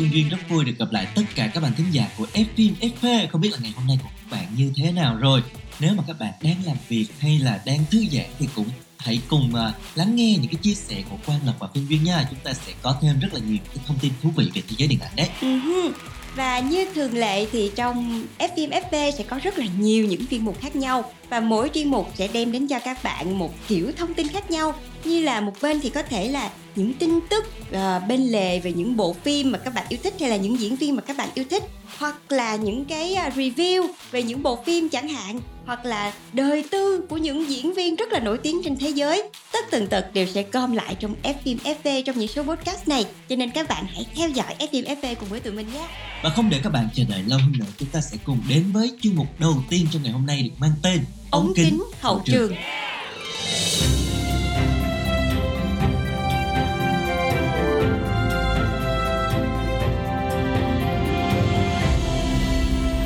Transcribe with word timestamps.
Phương 0.00 0.12
Duyên 0.12 0.28
rất 0.28 0.48
vui 0.48 0.64
được 0.64 0.72
gặp 0.78 0.92
lại 0.92 1.06
tất 1.14 1.22
cả 1.34 1.50
các 1.54 1.62
bạn 1.62 1.72
thính 1.76 1.86
giả 1.92 2.08
của 2.18 2.26
Fim 2.34 2.72
FP. 2.80 3.28
Không 3.28 3.40
biết 3.40 3.52
là 3.52 3.58
ngày 3.62 3.72
hôm 3.76 3.86
nay 3.86 3.98
của 4.02 4.08
các 4.16 4.30
bạn 4.30 4.46
như 4.56 4.72
thế 4.76 4.92
nào 4.92 5.16
rồi. 5.16 5.42
Nếu 5.80 5.94
mà 5.94 6.02
các 6.06 6.18
bạn 6.18 6.32
đang 6.42 6.56
làm 6.66 6.76
việc 6.88 7.06
hay 7.18 7.38
là 7.38 7.62
đang 7.66 7.84
thư 7.90 8.04
giãn 8.12 8.26
thì 8.38 8.48
cũng 8.54 8.68
hãy 8.98 9.20
cùng 9.28 9.52
uh, 9.54 9.96
lắng 9.96 10.16
nghe 10.16 10.36
những 10.40 10.50
cái 10.50 10.60
chia 10.62 10.74
sẻ 10.74 11.02
của 11.10 11.16
Quang 11.26 11.40
Lộc 11.46 11.58
và 11.58 11.68
Phương 11.74 11.86
Duyên 11.88 12.04
nha. 12.04 12.26
Chúng 12.30 12.38
ta 12.44 12.52
sẽ 12.52 12.72
có 12.82 12.96
thêm 13.00 13.20
rất 13.20 13.34
là 13.34 13.40
nhiều 13.40 13.58
cái 13.74 13.84
thông 13.86 13.98
tin 13.98 14.12
thú 14.22 14.30
vị 14.36 14.50
về 14.54 14.62
thế 14.68 14.74
giới 14.78 14.88
điện 14.88 15.00
ảnh 15.00 15.16
đấy. 15.16 15.28
Ừ 15.40 15.92
và 16.36 16.58
như 16.58 16.86
thường 16.94 17.14
lệ 17.14 17.46
thì 17.52 17.70
trong 17.76 18.26
F 18.38 18.48
phim 18.56 18.70
sẽ 19.18 19.24
có 19.28 19.40
rất 19.42 19.58
là 19.58 19.66
nhiều 19.78 20.06
những 20.06 20.26
chuyên 20.26 20.44
mục 20.44 20.60
khác 20.60 20.76
nhau. 20.76 21.12
Và 21.30 21.40
mỗi 21.40 21.70
chuyên 21.74 21.88
mục 21.88 22.08
sẽ 22.14 22.28
đem 22.28 22.52
đến 22.52 22.66
cho 22.66 22.78
các 22.78 23.02
bạn 23.02 23.38
một 23.38 23.50
kiểu 23.68 23.92
thông 23.96 24.14
tin 24.14 24.28
khác 24.28 24.50
nhau. 24.50 24.74
Như 25.04 25.22
là 25.22 25.40
một 25.40 25.52
bên 25.62 25.80
thì 25.80 25.90
có 25.90 26.02
thể 26.02 26.28
là 26.28 26.50
những 26.76 26.94
tin 26.94 27.20
tức 27.30 27.44
uh, 27.70 28.08
bên 28.08 28.20
lề 28.20 28.60
về 28.60 28.72
những 28.72 28.96
bộ 28.96 29.12
phim 29.12 29.52
mà 29.52 29.58
các 29.58 29.74
bạn 29.74 29.84
yêu 29.88 29.98
thích 30.02 30.14
hay 30.20 30.30
là 30.30 30.36
những 30.36 30.60
diễn 30.60 30.76
viên 30.76 30.96
mà 30.96 31.02
các 31.02 31.16
bạn 31.16 31.28
yêu 31.34 31.44
thích. 31.50 31.62
Hoặc 31.98 32.32
là 32.32 32.56
những 32.56 32.84
cái 32.84 33.14
ờ, 33.14 33.28
review 33.28 33.86
về 34.10 34.22
những 34.22 34.42
bộ 34.42 34.58
phim 34.66 34.88
chẳng 34.88 35.08
hạn 35.08 35.40
hoặc 35.70 35.84
là 35.84 36.12
đời 36.32 36.64
tư 36.70 37.06
của 37.08 37.16
những 37.16 37.50
diễn 37.50 37.74
viên 37.74 37.96
rất 37.96 38.12
là 38.12 38.20
nổi 38.20 38.38
tiếng 38.38 38.60
trên 38.64 38.76
thế 38.76 38.88
giới. 38.88 39.30
Tất 39.52 39.64
tần 39.70 39.86
tật 39.86 40.06
đều 40.12 40.26
sẽ 40.26 40.44
gom 40.52 40.72
lại 40.72 40.96
trong 41.00 41.14
F 41.22 41.34
phim 41.44 41.58
FV 41.64 42.02
trong 42.02 42.18
những 42.18 42.28
số 42.28 42.42
podcast 42.42 42.88
này. 42.88 43.06
Cho 43.28 43.36
nên 43.36 43.50
các 43.50 43.68
bạn 43.68 43.84
hãy 43.86 44.06
theo 44.14 44.28
dõi 44.28 44.54
F 44.58 44.66
phim 44.72 44.84
FV 44.84 45.14
cùng 45.14 45.28
với 45.28 45.40
tụi 45.40 45.52
mình 45.52 45.66
nhé. 45.74 45.88
Và 46.22 46.30
không 46.30 46.50
để 46.50 46.60
các 46.64 46.72
bạn 46.72 46.88
chờ 46.94 47.04
đợi 47.08 47.22
lâu 47.26 47.38
hơn 47.38 47.52
nữa, 47.58 47.66
chúng 47.78 47.88
ta 47.88 48.00
sẽ 48.00 48.16
cùng 48.24 48.40
đến 48.48 48.70
với 48.72 48.92
chuyên 49.02 49.16
mục 49.16 49.26
đầu 49.38 49.54
tiên 49.70 49.86
trong 49.92 50.02
ngày 50.02 50.12
hôm 50.12 50.26
nay 50.26 50.42
được 50.42 50.54
mang 50.58 50.72
tên 50.82 51.04
ống 51.30 51.52
kính 51.56 51.82
hậu 52.00 52.22
trường. 52.24 52.54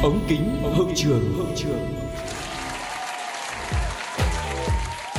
Ống 0.02 0.26
kính 0.28 0.62
hậu 0.62 0.90
trường 0.94 1.34
hậu 1.36 1.46
trường 1.56 1.93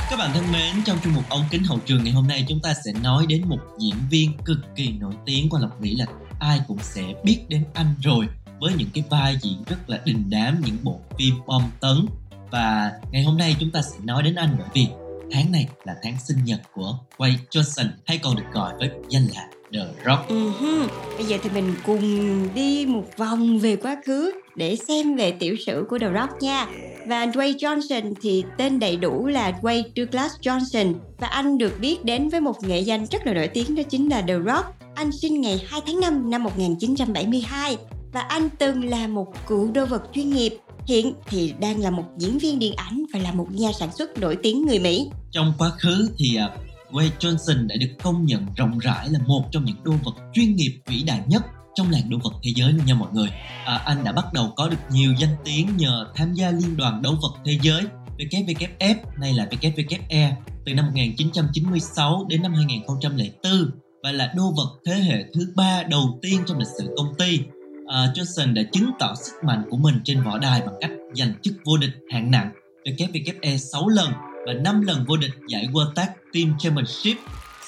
Các 0.09 0.19
bạn 0.19 0.31
thân 0.33 0.43
mến, 0.51 0.75
trong 0.85 0.97
chuyên 1.03 1.13
mục 1.13 1.23
ống 1.29 1.45
kính 1.51 1.63
hậu 1.63 1.79
trường 1.85 2.03
ngày 2.03 2.13
hôm 2.13 2.27
nay 2.27 2.45
chúng 2.49 2.59
ta 2.63 2.73
sẽ 2.85 2.91
nói 3.03 3.25
đến 3.29 3.43
một 3.47 3.57
diễn 3.79 3.95
viên 4.09 4.37
cực 4.45 4.57
kỳ 4.75 4.91
nổi 4.91 5.13
tiếng 5.25 5.49
qua 5.49 5.59
Lộc 5.61 5.81
nghĩ 5.81 5.95
là 5.95 6.05
ai 6.39 6.61
cũng 6.67 6.77
sẽ 6.81 7.03
biết 7.23 7.39
đến 7.47 7.63
anh 7.73 7.95
rồi 8.03 8.27
với 8.59 8.73
những 8.77 8.89
cái 8.93 9.03
vai 9.09 9.37
diễn 9.41 9.63
rất 9.67 9.89
là 9.89 10.01
đình 10.05 10.23
đám 10.29 10.61
những 10.65 10.77
bộ 10.83 10.99
phim 11.19 11.35
bom 11.47 11.63
tấn 11.79 12.05
và 12.51 12.91
ngày 13.11 13.23
hôm 13.23 13.37
nay 13.37 13.55
chúng 13.59 13.71
ta 13.71 13.81
sẽ 13.81 13.97
nói 14.03 14.23
đến 14.23 14.35
anh 14.35 14.55
bởi 14.59 14.67
vì 14.73 14.87
tháng 15.31 15.51
này 15.51 15.67
là 15.83 15.95
tháng 16.03 16.17
sinh 16.19 16.43
nhật 16.43 16.61
của 16.73 16.97
Wade 17.17 17.37
Johnson 17.51 17.87
hay 18.05 18.17
còn 18.17 18.35
được 18.35 18.43
gọi 18.53 18.73
với 18.79 18.89
danh 19.09 19.27
là 19.35 19.47
The 19.73 19.79
Rock 20.05 20.29
Uh-huh. 20.29 20.87
Bây 21.17 21.25
giờ 21.25 21.37
thì 21.43 21.49
mình 21.49 21.75
cùng 21.85 22.47
đi 22.53 22.85
một 22.85 23.05
vòng 23.17 23.59
về 23.59 23.75
quá 23.75 23.95
khứ 24.05 24.31
để 24.55 24.75
xem 24.87 25.15
về 25.15 25.31
tiểu 25.31 25.55
sử 25.65 25.85
của 25.89 25.99
The 25.99 26.07
Rock 26.13 26.41
nha. 26.41 26.67
Và 27.07 27.25
Dwayne 27.25 27.57
Johnson 27.57 28.13
thì 28.21 28.43
tên 28.57 28.79
đầy 28.79 28.97
đủ 28.97 29.27
là 29.27 29.51
Dwayne 29.61 29.83
Douglas 29.95 30.31
Johnson 30.41 30.93
và 31.19 31.27
anh 31.27 31.57
được 31.57 31.79
biết 31.79 32.05
đến 32.05 32.29
với 32.29 32.41
một 32.41 32.63
nghệ 32.63 32.79
danh 32.79 33.05
rất 33.05 33.25
là 33.25 33.33
nổi 33.33 33.47
tiếng 33.47 33.75
đó 33.75 33.83
chính 33.83 34.09
là 34.09 34.21
The 34.21 34.35
Rock. 34.45 34.65
Anh 34.95 35.11
sinh 35.11 35.41
ngày 35.41 35.61
2 35.67 35.81
tháng 35.85 35.99
5 35.99 36.29
năm 36.29 36.43
1972 36.43 37.77
và 38.13 38.21
anh 38.21 38.49
từng 38.59 38.89
là 38.89 39.07
một 39.07 39.47
cựu 39.47 39.71
đô 39.71 39.85
vật 39.85 40.03
chuyên 40.13 40.29
nghiệp. 40.29 40.57
Hiện 40.87 41.13
thì 41.27 41.53
đang 41.59 41.79
là 41.79 41.89
một 41.89 42.03
diễn 42.17 42.37
viên 42.37 42.59
điện 42.59 42.73
ảnh 42.75 43.05
và 43.13 43.19
là 43.19 43.31
một 43.31 43.47
nhà 43.51 43.71
sản 43.79 43.89
xuất 43.97 44.17
nổi 44.19 44.37
tiếng 44.43 44.65
người 44.65 44.79
Mỹ. 44.79 45.09
Trong 45.31 45.53
quá 45.57 45.69
khứ 45.69 46.09
thì 46.17 46.35
à, 46.35 46.49
Wade 46.91 47.09
Johnson 47.19 47.67
đã 47.67 47.75
được 47.79 47.93
công 48.03 48.25
nhận 48.25 48.45
rộng 48.55 48.79
rãi 48.79 49.09
là 49.09 49.19
một 49.27 49.43
trong 49.51 49.65
những 49.65 49.83
đô 49.83 49.93
vật 50.03 50.15
chuyên 50.33 50.55
nghiệp 50.55 50.79
vĩ 50.87 51.03
đại 51.03 51.21
nhất 51.27 51.41
trong 51.75 51.91
làng 51.91 52.09
đấu 52.09 52.19
vật 52.23 52.33
thế 52.43 52.51
giới 52.55 52.73
luôn 52.73 52.85
nha 52.85 52.93
mọi 52.93 53.09
người. 53.13 53.29
À, 53.65 53.75
anh 53.85 54.03
đã 54.03 54.11
bắt 54.11 54.33
đầu 54.33 54.53
có 54.55 54.69
được 54.69 54.77
nhiều 54.91 55.13
danh 55.19 55.35
tiếng 55.45 55.77
nhờ 55.77 56.07
tham 56.15 56.33
gia 56.33 56.51
liên 56.51 56.77
đoàn 56.77 57.01
đấu 57.01 57.13
vật 57.21 57.41
thế 57.45 57.59
giới 57.61 57.83
WWF 58.17 58.95
nay 59.19 59.33
là 59.33 59.45
WWE 59.45 60.31
từ 60.65 60.73
năm 60.73 60.85
1996 60.85 62.25
đến 62.29 62.41
năm 62.41 62.53
2004 62.53 63.71
và 64.03 64.11
là 64.11 64.33
đô 64.35 64.53
vật 64.57 64.79
thế 64.85 64.93
hệ 64.93 65.23
thứ 65.33 65.53
ba 65.55 65.83
đầu 65.83 66.19
tiên 66.21 66.41
trong 66.47 66.59
lịch 66.59 66.67
sử 66.79 66.93
công 66.97 67.15
ty. 67.17 67.39
À, 67.87 68.07
Johnson 68.15 68.53
đã 68.53 68.61
chứng 68.71 68.91
tỏ 68.99 69.15
sức 69.15 69.33
mạnh 69.43 69.63
của 69.69 69.77
mình 69.77 69.99
trên 70.03 70.23
võ 70.23 70.37
đài 70.37 70.61
bằng 70.61 70.75
cách 70.81 70.91
giành 71.13 71.33
chức 71.41 71.53
vô 71.65 71.77
địch 71.77 71.93
hạng 72.11 72.31
nặng 72.31 72.51
WWE 72.85 73.57
6 73.57 73.87
lần 73.87 74.11
và 74.47 74.53
5 74.53 74.81
lần 74.81 75.05
vô 75.07 75.17
địch 75.17 75.31
giải 75.47 75.67
World 75.73 75.93
Tag 75.93 76.07
Team 76.33 76.55
Championship. 76.59 77.17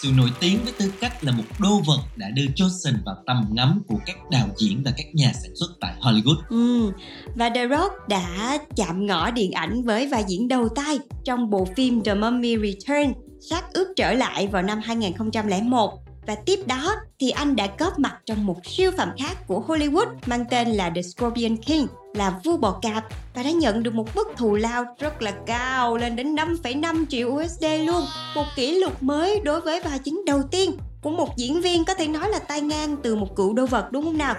Sự 0.02 0.12
nổi 0.18 0.30
tiếng 0.40 0.59
với 0.63 0.74
tư 0.80 0.94
cách 1.00 1.24
là 1.24 1.31
một 1.31 1.44
đô 1.59 1.81
vật 1.88 2.00
đã 2.16 2.30
đưa 2.30 2.46
Johnson 2.56 2.94
vào 3.06 3.16
tầm 3.25 3.46
ngắm 3.52 3.81
của 3.88 3.97
các 4.06 4.16
đạo 4.31 4.47
diễn 4.58 4.81
và 4.85 4.91
các 4.97 5.06
nhà 5.13 5.31
sản 5.34 5.52
xuất 5.56 5.68
tại 5.80 5.94
Hollywood. 6.02 6.38
Ừ. 6.50 6.91
Và 7.35 7.50
The 7.50 7.68
Rock 7.68 7.94
đã 8.09 8.57
chạm 8.75 9.06
ngõ 9.06 9.31
điện 9.31 9.52
ảnh 9.52 9.84
với 9.84 10.07
vai 10.07 10.24
diễn 10.28 10.47
đầu 10.47 10.69
tay 10.69 11.00
trong 11.24 11.50
bộ 11.50 11.68
phim 11.75 12.03
The 12.03 12.13
Mummy 12.13 12.56
Return 12.57 13.13
xác 13.50 13.74
ướp 13.74 13.88
trở 13.96 14.13
lại 14.13 14.47
vào 14.47 14.63
năm 14.63 14.80
2001 14.84 16.06
và 16.27 16.35
tiếp 16.35 16.59
đó 16.65 16.95
thì 17.19 17.29
anh 17.29 17.55
đã 17.55 17.67
góp 17.79 17.99
mặt 17.99 18.17
trong 18.25 18.45
một 18.45 18.65
siêu 18.65 18.91
phẩm 18.97 19.09
khác 19.17 19.47
của 19.47 19.63
Hollywood 19.67 20.07
mang 20.25 20.45
tên 20.49 20.67
là 20.67 20.89
The 20.89 21.01
Scorpion 21.01 21.57
King 21.57 21.88
là 22.13 22.39
vua 22.43 22.57
bò 22.57 22.79
cạp. 22.81 23.03
Và 23.35 23.43
đã 23.43 23.51
nhận 23.51 23.83
được 23.83 23.93
một 23.93 24.15
mức 24.15 24.27
thù 24.38 24.55
lao 24.55 24.85
rất 24.99 25.21
là 25.21 25.31
cao 25.45 25.97
lên 25.97 26.15
đến 26.15 26.35
5,5 26.35 27.05
triệu 27.09 27.29
USD 27.29 27.65
luôn. 27.85 28.05
Một 28.35 28.45
kỷ 28.55 28.79
lục 28.79 29.03
mới 29.03 29.39
đối 29.39 29.61
với 29.61 29.79
vai 29.79 29.99
chính 29.99 30.25
đầu 30.25 30.43
tiên 30.51 30.77
của 31.01 31.09
một 31.09 31.38
diễn 31.38 31.61
viên 31.61 31.85
có 31.85 31.93
thể 31.93 32.07
nói 32.07 32.29
là 32.29 32.39
tay 32.39 32.61
ngang 32.61 32.97
từ 33.03 33.15
một 33.15 33.35
cựu 33.35 33.53
đô 33.53 33.65
vật 33.65 33.91
đúng 33.91 34.03
không 34.03 34.17
nào? 34.17 34.35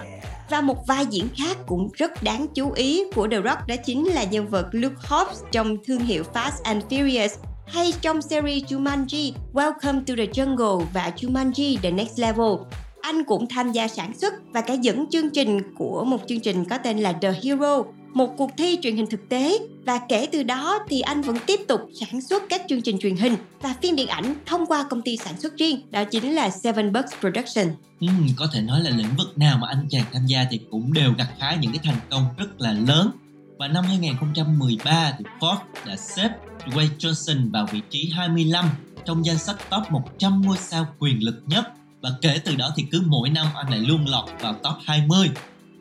Và 0.50 0.60
một 0.60 0.86
vai 0.86 1.06
diễn 1.06 1.28
khác 1.36 1.56
cũng 1.66 1.88
rất 1.94 2.22
đáng 2.22 2.46
chú 2.54 2.72
ý 2.72 3.04
của 3.14 3.28
The 3.28 3.36
Rock 3.44 3.66
đó 3.66 3.74
chính 3.84 4.06
là 4.06 4.24
nhân 4.24 4.48
vật 4.48 4.66
Luke 4.72 4.96
Hobbs 5.08 5.42
trong 5.52 5.76
thương 5.86 6.00
hiệu 6.00 6.24
Fast 6.34 6.62
and 6.62 6.84
Furious 6.84 7.28
hay 7.70 7.92
trong 8.00 8.22
series 8.22 8.64
Jumanji 8.64 9.32
Welcome 9.52 10.04
to 10.04 10.14
the 10.16 10.26
Jungle 10.26 10.84
và 10.92 11.12
Jumanji 11.16 11.78
The 11.82 11.90
Next 11.90 12.18
Level. 12.18 12.52
Anh 13.00 13.24
cũng 13.24 13.46
tham 13.48 13.72
gia 13.72 13.88
sản 13.88 14.18
xuất 14.18 14.34
và 14.52 14.60
cả 14.60 14.74
dẫn 14.74 15.10
chương 15.10 15.30
trình 15.30 15.74
của 15.78 16.04
một 16.04 16.20
chương 16.28 16.40
trình 16.40 16.64
có 16.64 16.78
tên 16.78 16.98
là 16.98 17.12
The 17.12 17.32
Hero, 17.42 17.82
một 18.14 18.34
cuộc 18.36 18.50
thi 18.56 18.78
truyền 18.82 18.96
hình 18.96 19.06
thực 19.10 19.28
tế 19.28 19.58
và 19.84 20.00
kể 20.08 20.26
từ 20.32 20.42
đó 20.42 20.78
thì 20.88 21.00
anh 21.00 21.22
vẫn 21.22 21.36
tiếp 21.46 21.60
tục 21.68 21.80
sản 22.00 22.20
xuất 22.20 22.42
các 22.48 22.62
chương 22.68 22.82
trình 22.82 22.98
truyền 22.98 23.16
hình 23.16 23.36
và 23.60 23.74
phim 23.82 23.96
điện 23.96 24.08
ảnh 24.08 24.34
thông 24.46 24.66
qua 24.66 24.86
công 24.90 25.02
ty 25.02 25.16
sản 25.16 25.40
xuất 25.40 25.56
riêng, 25.56 25.80
đó 25.90 26.04
chính 26.04 26.34
là 26.34 26.50
Seven 26.50 26.92
Bucks 26.92 27.12
Production. 27.20 27.66
Ừ, 28.00 28.08
có 28.36 28.46
thể 28.52 28.60
nói 28.60 28.80
là 28.80 28.90
lĩnh 28.90 29.16
vực 29.18 29.38
nào 29.38 29.58
mà 29.58 29.68
anh 29.68 29.86
chàng 29.90 30.04
tham 30.12 30.26
gia 30.26 30.46
thì 30.50 30.60
cũng 30.70 30.92
đều 30.92 31.12
gặt 31.18 31.28
hái 31.38 31.56
những 31.56 31.72
cái 31.72 31.80
thành 31.84 32.00
công 32.10 32.24
rất 32.36 32.60
là 32.60 32.72
lớn. 32.72 33.10
Và 33.58 33.68
năm 33.68 33.84
2013 33.84 35.12
thì 35.18 35.24
Forbes 35.40 35.86
đã 35.86 35.96
xếp 35.96 36.30
Dwayne 36.70 36.98
Johnson 36.98 37.50
vào 37.50 37.66
vị 37.72 37.80
trí 37.90 38.10
25 38.16 38.70
trong 39.04 39.24
danh 39.24 39.38
sách 39.38 39.56
top 39.70 39.90
100 39.90 40.42
ngôi 40.42 40.58
sao 40.58 40.86
quyền 40.98 41.24
lực 41.24 41.42
nhất. 41.46 41.68
Và 42.00 42.10
kể 42.22 42.40
từ 42.44 42.56
đó 42.56 42.72
thì 42.76 42.84
cứ 42.90 43.02
mỗi 43.06 43.30
năm 43.30 43.46
anh 43.54 43.70
lại 43.70 43.78
luôn 43.78 44.06
lọt 44.06 44.28
vào 44.40 44.52
top 44.52 44.74
20 44.84 45.30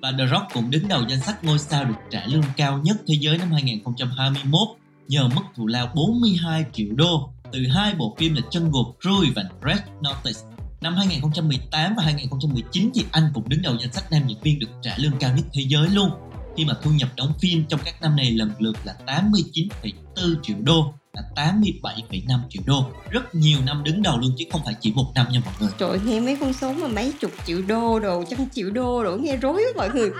và 0.01 0.11
The 0.17 0.27
Rock 0.27 0.45
cũng 0.53 0.71
đứng 0.71 0.87
đầu 0.87 1.03
danh 1.09 1.21
sách 1.21 1.43
ngôi 1.43 1.59
sao 1.59 1.85
được 1.85 1.95
trả 2.11 2.25
lương 2.25 2.43
cao 2.57 2.79
nhất 2.83 2.97
thế 3.07 3.15
giới 3.19 3.37
năm 3.37 3.51
2021 3.51 4.67
nhờ 5.07 5.29
mức 5.35 5.41
thù 5.55 5.67
lao 5.67 5.91
42 5.95 6.65
triệu 6.73 6.87
đô. 6.95 7.29
Từ 7.51 7.67
hai 7.67 7.93
bộ 7.95 8.15
phim 8.17 8.35
là 8.35 8.41
Chân 8.51 8.71
Gột 8.71 8.85
Cruise 9.01 9.33
và 9.35 9.43
Red 9.65 9.79
Notice. 10.05 10.39
Năm 10.81 10.95
2018 10.95 11.95
và 11.97 12.03
2019 12.03 12.91
thì 12.95 13.05
anh 13.11 13.31
cũng 13.33 13.49
đứng 13.49 13.61
đầu 13.61 13.75
danh 13.79 13.93
sách 13.93 14.11
nam 14.11 14.21
diễn 14.27 14.37
viên 14.41 14.59
được 14.59 14.67
trả 14.81 14.97
lương 14.97 15.17
cao 15.19 15.35
nhất 15.35 15.45
thế 15.53 15.63
giới 15.67 15.89
luôn 15.89 16.09
khi 16.57 16.65
mà 16.65 16.73
thu 16.83 16.91
nhập 16.91 17.09
đóng 17.17 17.33
phim 17.41 17.63
trong 17.69 17.79
các 17.85 18.01
năm 18.01 18.15
này 18.15 18.31
lần 18.31 18.51
lượt 18.59 18.75
là 18.83 18.95
89,4 19.05 20.35
triệu 20.43 20.57
đô 20.63 20.93
là 21.13 21.21
87,5 21.35 22.39
triệu 22.49 22.63
đô. 22.65 22.85
Rất 23.09 23.35
nhiều 23.35 23.59
năm 23.65 23.83
đứng 23.83 24.01
đầu 24.01 24.17
luôn 24.17 24.31
chứ 24.37 24.45
không 24.51 24.61
phải 24.65 24.75
chỉ 24.81 24.93
một 24.95 25.11
năm 25.15 25.27
nha 25.31 25.39
mọi 25.45 25.53
người. 25.59 25.69
Trời 25.77 25.99
nghe 26.05 26.19
mấy 26.19 26.37
con 26.39 26.53
số 26.53 26.73
mà 26.73 26.87
mấy 26.87 27.13
chục 27.19 27.31
triệu 27.45 27.61
đô 27.67 27.99
đồ, 27.99 28.23
trăm 28.29 28.39
triệu 28.53 28.69
đô 28.69 29.03
đồ 29.03 29.17
nghe 29.17 29.37
rối 29.37 29.53
quá 29.53 29.73
mọi 29.75 29.89
người. 29.93 30.11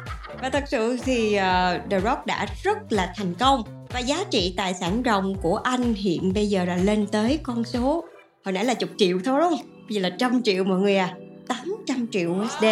Và 0.42 0.50
thật 0.50 0.64
sự 0.68 0.98
thì 1.04 1.28
uh, 1.28 1.90
The 1.90 2.00
Rock 2.04 2.26
đã 2.26 2.48
rất 2.64 2.78
là 2.90 3.14
thành 3.18 3.36
công 3.36 3.64
và 3.90 4.00
giá 4.00 4.24
trị 4.32 4.54
tài 4.58 4.74
sản 4.74 5.02
ròng 5.06 5.36
của 5.42 5.58
anh 5.58 5.94
hiện 5.94 6.34
bây 6.34 6.48
giờ 6.48 6.66
là 6.66 6.76
lên 6.76 7.08
tới 7.08 7.40
con 7.44 7.64
số 7.64 8.04
hồi 8.46 8.54
nãy 8.54 8.66
là 8.66 8.74
chục 8.74 8.90
triệu 8.98 9.20
thôi 9.26 9.40
đúng 9.42 9.50
không? 9.50 9.70
Bây 9.90 9.96
giờ 9.96 10.02
là 10.02 10.10
trăm 10.20 10.42
triệu 10.44 10.64
mọi 10.64 10.80
người 10.80 10.98
à, 10.98 11.14
800 11.48 12.08
triệu 12.12 12.32
USD. 12.32 12.66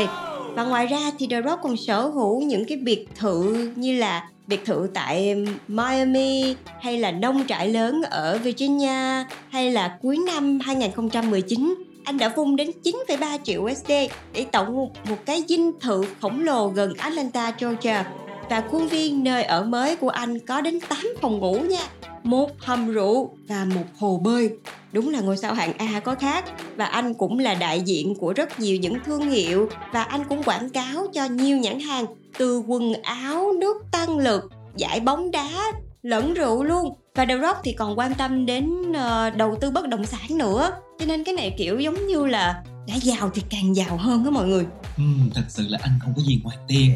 Và 0.55 0.63
ngoài 0.63 0.87
ra 0.87 1.11
thì 1.19 1.27
The 1.27 1.41
Rock 1.41 1.61
còn 1.63 1.77
sở 1.77 2.01
hữu 2.01 2.41
những 2.41 2.65
cái 2.65 2.77
biệt 2.77 3.07
thự 3.15 3.69
như 3.75 3.97
là 3.97 4.29
biệt 4.47 4.65
thự 4.65 4.87
tại 4.93 5.35
Miami 5.67 6.55
hay 6.81 6.97
là 6.97 7.11
nông 7.11 7.43
trại 7.47 7.67
lớn 7.67 8.01
ở 8.09 8.37
Virginia 8.37 9.23
hay 9.49 9.71
là 9.71 9.97
cuối 10.01 10.17
năm 10.17 10.59
2019 10.59 11.75
anh 12.03 12.17
đã 12.17 12.29
vung 12.29 12.55
đến 12.55 12.71
9,3 12.83 13.37
triệu 13.43 13.61
USD 13.63 13.91
để 14.33 14.45
tổng 14.51 14.89
một 15.09 15.17
cái 15.25 15.43
dinh 15.47 15.71
thự 15.79 16.05
khổng 16.21 16.43
lồ 16.43 16.67
gần 16.67 16.93
Atlanta, 16.97 17.51
Georgia. 17.59 18.05
Và 18.49 18.61
khuôn 18.71 18.87
viên 18.87 19.23
nơi 19.23 19.43
ở 19.43 19.63
mới 19.63 19.95
của 19.95 20.09
anh 20.09 20.39
có 20.39 20.61
đến 20.61 20.79
8 20.89 20.99
phòng 21.21 21.39
ngủ 21.39 21.59
nha 21.69 21.87
một 22.25 22.51
hầm 22.59 22.91
rượu 22.91 23.29
và 23.47 23.65
một 23.75 23.85
hồ 23.99 24.17
bơi. 24.23 24.49
Đúng 24.91 25.09
là 25.09 25.19
ngôi 25.19 25.37
sao 25.37 25.53
hạng 25.53 25.73
A 25.77 25.99
có 25.99 26.15
khác 26.15 26.45
và 26.75 26.85
anh 26.85 27.13
cũng 27.13 27.39
là 27.39 27.53
đại 27.53 27.81
diện 27.81 28.15
của 28.15 28.33
rất 28.33 28.59
nhiều 28.59 28.77
những 28.77 28.97
thương 29.05 29.29
hiệu 29.29 29.69
và 29.93 30.03
anh 30.03 30.23
cũng 30.29 30.43
quảng 30.43 30.69
cáo 30.69 31.07
cho 31.13 31.25
nhiều 31.25 31.57
nhãn 31.57 31.79
hàng 31.79 32.05
từ 32.37 32.59
quần 32.59 32.93
áo, 33.03 33.53
nước 33.59 33.77
tăng 33.91 34.17
lực, 34.17 34.51
giải 34.77 34.99
bóng 34.99 35.31
đá 35.31 35.71
lẫn 36.01 36.33
rượu 36.33 36.63
luôn. 36.63 36.93
Và 37.15 37.25
The 37.25 37.37
Rock 37.37 37.59
thì 37.63 37.73
còn 37.73 37.99
quan 37.99 38.13
tâm 38.13 38.45
đến 38.45 38.71
uh, 38.89 39.37
đầu 39.37 39.57
tư 39.61 39.71
bất 39.71 39.87
động 39.87 40.05
sản 40.05 40.37
nữa. 40.37 40.71
Cho 40.99 41.05
nên 41.05 41.23
cái 41.23 41.35
này 41.35 41.55
kiểu 41.57 41.79
giống 41.79 42.07
như 42.07 42.25
là 42.25 42.63
đã 42.87 42.95
giàu 42.95 43.29
thì 43.33 43.41
càng 43.49 43.75
giàu 43.75 43.97
hơn 43.97 44.23
đó 44.23 44.31
mọi 44.31 44.47
người. 44.47 44.65
Ừ, 44.97 45.03
thật 45.33 45.43
sự 45.49 45.67
là 45.69 45.79
anh 45.81 45.99
không 46.03 46.13
có 46.15 46.21
gì 46.21 46.39
ngoài 46.43 46.57
tiền. 46.67 46.91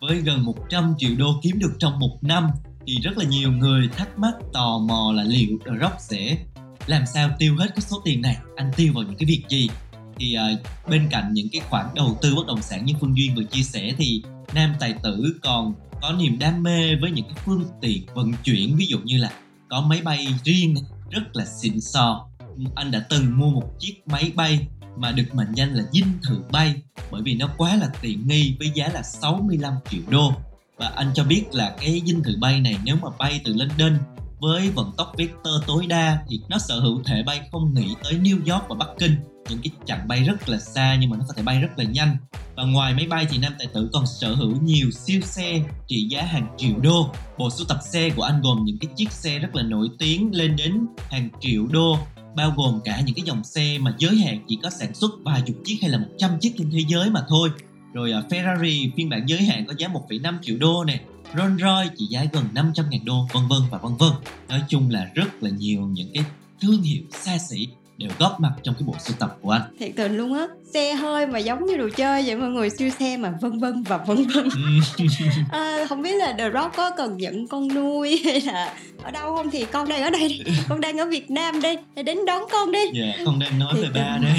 Với 0.00 0.16
gần 0.18 0.44
100 0.44 0.94
triệu 0.98 1.10
đô 1.18 1.26
kiếm 1.42 1.58
được 1.58 1.72
trong 1.78 1.98
một 1.98 2.18
năm 2.22 2.48
thì 2.86 2.98
rất 3.02 3.18
là 3.18 3.24
nhiều 3.24 3.52
người 3.52 3.88
thắc 3.96 4.18
mắc 4.18 4.34
tò 4.52 4.78
mò 4.78 5.12
là 5.14 5.22
liệu 5.22 5.58
The 5.66 5.72
Rock 5.80 6.00
sẽ 6.00 6.36
làm 6.86 7.06
sao 7.06 7.30
tiêu 7.38 7.56
hết 7.58 7.68
cái 7.74 7.80
số 7.80 8.02
tiền 8.04 8.22
này 8.22 8.36
anh 8.56 8.70
tiêu 8.76 8.92
vào 8.94 9.04
những 9.04 9.16
cái 9.16 9.26
việc 9.26 9.42
gì? 9.48 9.68
Thì 10.18 10.36
uh, 10.54 10.88
bên 10.88 11.08
cạnh 11.10 11.32
những 11.32 11.48
cái 11.52 11.62
khoản 11.70 11.86
đầu 11.94 12.18
tư 12.22 12.34
bất 12.34 12.46
động 12.46 12.62
sản 12.62 12.84
như 12.84 12.94
phương 13.00 13.16
duyên 13.16 13.34
vừa 13.34 13.44
chia 13.44 13.62
sẻ 13.62 13.92
thì 13.98 14.22
nam 14.54 14.74
tài 14.80 14.94
tử 15.02 15.38
còn 15.42 15.74
có 16.02 16.12
niềm 16.12 16.38
đam 16.38 16.62
mê 16.62 16.96
với 16.96 17.10
những 17.10 17.24
cái 17.24 17.34
phương 17.44 17.64
tiện 17.80 18.06
vận 18.14 18.32
chuyển 18.44 18.76
ví 18.76 18.86
dụ 18.86 18.98
như 19.04 19.18
là 19.18 19.32
có 19.68 19.80
máy 19.80 20.00
bay 20.04 20.28
riêng 20.44 20.74
rất 21.10 21.36
là 21.36 21.44
xịn 21.44 21.80
sò. 21.80 22.28
Anh 22.74 22.90
đã 22.90 23.06
từng 23.08 23.38
mua 23.38 23.50
một 23.50 23.78
chiếc 23.78 23.94
máy 24.06 24.32
bay 24.34 24.66
mà 24.96 25.12
được 25.12 25.34
mệnh 25.34 25.52
danh 25.54 25.74
là 25.74 25.84
dinh 25.92 26.06
thự 26.22 26.42
bay 26.50 26.74
bởi 27.10 27.22
vì 27.22 27.34
nó 27.34 27.48
quá 27.56 27.76
là 27.76 27.88
tiện 28.00 28.28
nghi 28.28 28.56
với 28.58 28.70
giá 28.74 28.88
là 28.88 29.02
65 29.02 29.74
triệu 29.90 30.02
đô 30.08 30.32
và 30.82 30.88
anh 30.88 31.10
cho 31.14 31.24
biết 31.24 31.44
là 31.52 31.74
cái 31.80 32.02
dinh 32.06 32.22
thự 32.22 32.36
bay 32.40 32.60
này 32.60 32.76
nếu 32.84 32.96
mà 33.02 33.08
bay 33.18 33.40
từ 33.44 33.54
London 33.54 33.98
với 34.40 34.70
vận 34.70 34.92
tốc 34.96 35.12
vector 35.18 35.54
tối 35.66 35.86
đa 35.86 36.18
thì 36.28 36.40
nó 36.48 36.58
sở 36.58 36.80
hữu 36.80 37.02
thể 37.02 37.22
bay 37.26 37.40
không 37.52 37.74
nghĩ 37.74 37.94
tới 38.04 38.12
New 38.12 38.36
York 38.36 38.68
và 38.68 38.74
Bắc 38.78 38.88
Kinh. 38.98 39.16
Những 39.48 39.58
cái 39.62 39.70
chặng 39.86 40.08
bay 40.08 40.24
rất 40.24 40.48
là 40.48 40.58
xa 40.58 40.96
nhưng 41.00 41.10
mà 41.10 41.16
nó 41.16 41.24
có 41.28 41.34
thể 41.36 41.42
bay 41.42 41.60
rất 41.60 41.68
là 41.78 41.84
nhanh. 41.84 42.16
Và 42.56 42.64
ngoài 42.64 42.94
máy 42.94 43.06
bay 43.06 43.26
thì 43.30 43.38
nam 43.38 43.52
tài 43.58 43.66
tử 43.66 43.90
còn 43.92 44.06
sở 44.06 44.34
hữu 44.34 44.56
nhiều 44.62 44.90
siêu 44.90 45.20
xe 45.20 45.62
trị 45.88 46.08
giá 46.10 46.22
hàng 46.22 46.54
triệu 46.58 46.78
đô. 46.82 47.10
Bộ 47.38 47.50
sưu 47.50 47.66
tập 47.66 47.78
xe 47.92 48.10
của 48.10 48.22
anh 48.22 48.40
gồm 48.42 48.64
những 48.64 48.78
cái 48.78 48.90
chiếc 48.96 49.12
xe 49.12 49.38
rất 49.38 49.54
là 49.54 49.62
nổi 49.62 49.88
tiếng 49.98 50.34
lên 50.34 50.56
đến 50.56 50.86
hàng 51.10 51.28
triệu 51.40 51.66
đô, 51.66 51.98
bao 52.36 52.52
gồm 52.56 52.80
cả 52.84 53.00
những 53.00 53.14
cái 53.14 53.24
dòng 53.26 53.44
xe 53.44 53.78
mà 53.80 53.94
giới 53.98 54.16
hạn 54.16 54.44
chỉ 54.48 54.58
có 54.62 54.70
sản 54.70 54.94
xuất 54.94 55.10
vài 55.24 55.42
chục 55.46 55.56
chiếc 55.64 55.78
hay 55.82 55.90
là 55.90 55.98
100 55.98 56.30
chiếc 56.40 56.54
trên 56.58 56.70
thế 56.70 56.80
giới 56.88 57.10
mà 57.10 57.20
thôi 57.28 57.50
rồi 57.92 58.12
uh, 58.18 58.32
Ferrari 58.32 58.90
phiên 58.96 59.08
bản 59.08 59.22
giới 59.26 59.42
hạn 59.42 59.66
có 59.66 59.74
giá 59.78 59.88
1,5 59.88 60.34
triệu 60.42 60.56
đô 60.60 60.84
nè. 60.84 61.00
Rolls 61.34 61.60
Royce 61.60 61.94
chỉ 61.96 62.06
giá 62.06 62.24
gần 62.32 62.44
500 62.54 62.86
ngàn 62.90 63.04
đô 63.04 63.28
vân 63.32 63.42
vân 63.48 63.60
và 63.70 63.78
vân 63.78 63.92
vân. 63.98 64.10
Nói 64.48 64.60
chung 64.68 64.90
là 64.90 65.10
rất 65.14 65.42
là 65.42 65.50
nhiều 65.50 65.80
những 65.80 66.08
cái 66.14 66.24
thương 66.60 66.82
hiệu 66.82 67.02
xa 67.10 67.38
xỉ 67.38 67.68
đều 67.98 68.10
góp 68.18 68.40
mặt 68.40 68.52
trong 68.62 68.74
cái 68.74 68.82
bộ 68.86 68.94
sưu 69.00 69.16
tập 69.18 69.38
của 69.42 69.50
anh. 69.50 69.62
Thiệt 69.78 69.92
tình 69.96 70.16
luôn 70.16 70.34
á 70.34 70.46
xe 70.74 70.94
hơi 70.94 71.26
mà 71.26 71.38
giống 71.38 71.66
như 71.66 71.76
đồ 71.76 71.88
chơi 71.96 72.22
vậy 72.26 72.36
mọi 72.36 72.48
người 72.48 72.70
siêu 72.70 72.90
xe 72.98 73.16
mà 73.16 73.32
vân 73.40 73.58
vân 73.58 73.82
và 73.82 73.96
vân 73.96 74.26
vân. 74.34 74.48
À, 75.50 75.86
không 75.88 76.02
biết 76.02 76.14
là 76.14 76.34
The 76.38 76.50
Rock 76.50 76.76
có 76.76 76.90
cần 76.96 77.16
nhận 77.16 77.46
con 77.46 77.68
nuôi 77.74 78.20
hay 78.24 78.40
là 78.40 78.74
ở 79.02 79.10
đâu 79.10 79.36
không? 79.36 79.50
Thì 79.50 79.64
con 79.64 79.88
đang 79.88 80.02
ở 80.02 80.10
đây 80.10 80.28
đi. 80.28 80.52
con 80.68 80.80
đang 80.80 80.98
ở 80.98 81.06
Việt 81.06 81.30
Nam 81.30 81.60
đây 81.60 81.76
đến 82.04 82.18
đón 82.26 82.42
con 82.52 82.72
đi. 82.72 82.84
Dạ 82.92 83.04
yeah, 83.04 83.20
con 83.26 83.38
đang 83.38 83.58
nói 83.58 83.74
Thiệt 83.74 83.82
về 83.82 84.00
ba 84.00 84.18
đây 84.22 84.36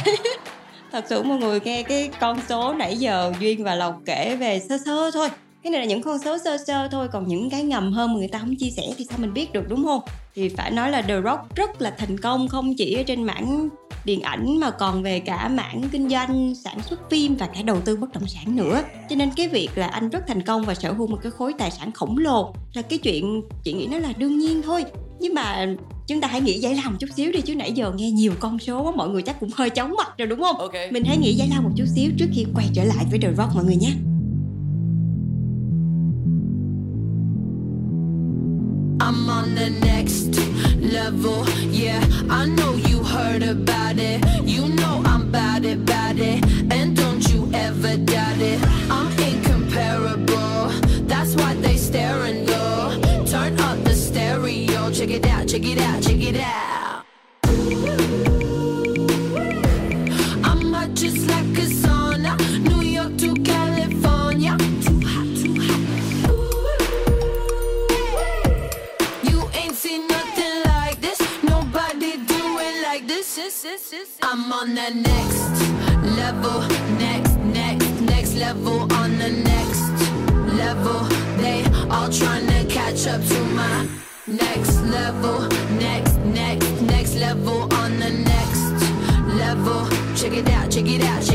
thật 0.92 1.04
sự 1.08 1.22
mọi 1.22 1.38
người 1.38 1.60
nghe 1.60 1.82
cái 1.82 2.10
con 2.20 2.38
số 2.48 2.72
nãy 2.72 2.96
giờ 2.96 3.32
duyên 3.40 3.64
và 3.64 3.74
lộc 3.74 4.00
kể 4.04 4.36
về 4.36 4.60
sơ 4.68 4.78
sơ 4.84 5.10
thôi 5.10 5.28
cái 5.62 5.70
này 5.70 5.80
là 5.80 5.86
những 5.86 6.02
con 6.02 6.18
số 6.18 6.38
sơ 6.38 6.56
sơ 6.66 6.88
thôi 6.88 7.08
còn 7.12 7.28
những 7.28 7.50
cái 7.50 7.62
ngầm 7.62 7.92
hơn 7.92 8.12
mà 8.12 8.18
người 8.18 8.28
ta 8.28 8.38
không 8.38 8.56
chia 8.56 8.70
sẻ 8.70 8.82
thì 8.98 9.04
sao 9.08 9.18
mình 9.18 9.32
biết 9.32 9.52
được 9.52 9.68
đúng 9.68 9.84
không? 9.84 10.00
Thì 10.34 10.48
phải 10.48 10.70
nói 10.70 10.90
là 10.90 11.02
The 11.02 11.20
Rock 11.24 11.56
rất 11.56 11.82
là 11.82 11.90
thành 11.98 12.18
công 12.18 12.48
không 12.48 12.74
chỉ 12.74 12.94
ở 12.94 13.02
trên 13.02 13.22
mảng 13.22 13.68
điện 14.04 14.22
ảnh 14.22 14.60
mà 14.60 14.70
còn 14.70 15.02
về 15.02 15.20
cả 15.20 15.48
mảng 15.48 15.82
kinh 15.92 16.08
doanh 16.08 16.54
sản 16.54 16.82
xuất 16.82 17.10
phim 17.10 17.36
và 17.36 17.46
cả 17.46 17.62
đầu 17.62 17.80
tư 17.80 17.96
bất 17.96 18.12
động 18.12 18.26
sản 18.26 18.56
nữa. 18.56 18.82
Cho 19.08 19.16
nên 19.16 19.30
cái 19.36 19.48
việc 19.48 19.68
là 19.74 19.86
anh 19.86 20.08
rất 20.08 20.26
thành 20.28 20.42
công 20.42 20.62
và 20.62 20.74
sở 20.74 20.92
hữu 20.92 21.06
một 21.06 21.18
cái 21.22 21.32
khối 21.32 21.52
tài 21.58 21.70
sản 21.70 21.92
khổng 21.92 22.18
lồ 22.18 22.54
là 22.74 22.82
cái 22.82 22.98
chuyện 22.98 23.42
chị 23.64 23.72
nghĩ 23.72 23.86
nó 23.86 23.98
là 23.98 24.12
đương 24.16 24.38
nhiên 24.38 24.62
thôi. 24.62 24.84
Nhưng 25.20 25.34
mà 25.34 25.66
chúng 26.06 26.20
ta 26.20 26.28
hãy 26.28 26.40
nghĩ 26.40 26.58
giải 26.58 26.74
lao 26.74 26.90
một 26.90 26.96
chút 27.00 27.10
xíu 27.16 27.32
đi 27.32 27.40
chứ 27.40 27.54
nãy 27.54 27.72
giờ 27.72 27.92
nghe 27.96 28.10
nhiều 28.10 28.32
con 28.40 28.58
số 28.58 28.82
quá 28.82 28.92
mọi 28.96 29.08
người 29.08 29.22
chắc 29.22 29.40
cũng 29.40 29.50
hơi 29.54 29.70
chóng 29.70 29.94
mặt 29.96 30.18
rồi 30.18 30.28
đúng 30.28 30.40
không? 30.40 30.56
Okay. 30.56 30.92
mình 30.92 31.04
hãy 31.04 31.16
nghĩ 31.16 31.34
giải 31.34 31.48
lao 31.50 31.62
một 31.62 31.70
chút 31.76 31.86
xíu 31.94 32.10
trước 32.18 32.26
khi 32.34 32.46
quay 32.54 32.66
trở 32.74 32.84
lại 32.84 33.06
với 33.10 33.18
The 33.18 33.28
Rock 33.36 33.54
mọi 33.54 33.64
người 33.64 33.76
nhé 33.76 33.92
I'm 39.10 39.28
on 39.28 39.56
the 39.56 39.70
next 39.70 40.38
level. 40.80 41.44
Yeah, 41.66 42.00
I 42.30 42.46
know 42.46 42.74
you 42.74 43.02
heard 43.02 43.42
about 43.42 43.98
it. 43.98 44.24
You 44.44 44.68
know 44.68 45.02
I'm 45.04 45.22
about 45.22 45.64
it, 45.64 45.78
about 45.78 46.16
it. 46.20 46.44
And 46.70 46.96
don't 46.96 47.28
you 47.28 47.50
ever 47.52 47.96
doubt 47.96 48.38
it. 48.38 48.62
I'm 48.88 49.10
incomparable. 49.18 50.68
That's 51.08 51.34
why 51.34 51.54
they 51.54 51.76
stare 51.76 52.22
and 52.22 52.46
go. 52.46 53.24
Turn 53.26 53.58
up 53.58 53.82
the 53.82 53.94
stereo. 53.94 54.92
Check 54.92 55.10
it 55.10 55.26
out, 55.26 55.48
check 55.48 55.64
it 55.64 55.80
out, 55.80 56.02
check 56.04 56.20
it 56.20 56.36
out. 56.36 58.29
On 74.60 74.74
the 74.74 74.90
next 74.90 75.62
level, 76.18 76.60
next, 76.98 77.34
next, 77.38 78.00
next 78.02 78.34
level, 78.34 78.80
on 78.92 79.16
the 79.16 79.30
next 79.30 79.88
level. 80.54 81.00
They 81.40 81.64
all 81.88 82.10
trying 82.10 82.46
to 82.46 82.64
catch 82.66 83.06
up 83.06 83.24
to 83.24 83.40
my 83.54 83.88
next 84.26 84.82
level, 84.82 85.48
next, 85.78 86.18
next, 86.18 86.82
next 86.82 87.14
level, 87.16 87.72
on 87.74 87.98
the 87.98 88.10
next 88.10 88.84
level. 89.38 89.88
Check 90.14 90.34
it 90.34 90.48
out, 90.50 90.70
check 90.70 90.86
it 90.86 91.02
out, 91.04 91.22
check 91.22 91.28
it 91.28 91.28
out. 91.28 91.29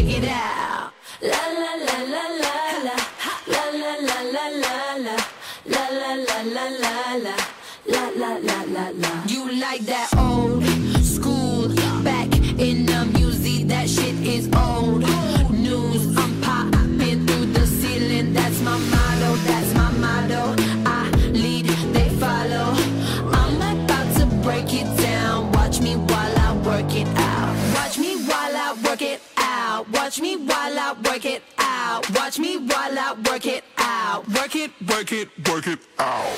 Watch 30.16 30.22
me 30.22 30.38
while 30.38 30.80
I 30.80 30.94
work 31.04 31.26
it 31.26 31.44
out. 31.58 32.10
Watch 32.12 32.40
me 32.40 32.56
while 32.56 32.98
I 32.98 33.16
work 33.30 33.46
it 33.46 33.66
out. 33.78 34.26
Work 34.30 34.56
it, 34.56 34.72
work 34.88 35.12
it, 35.12 35.28
work 35.50 35.68
it 35.68 35.80
out. 36.00 36.38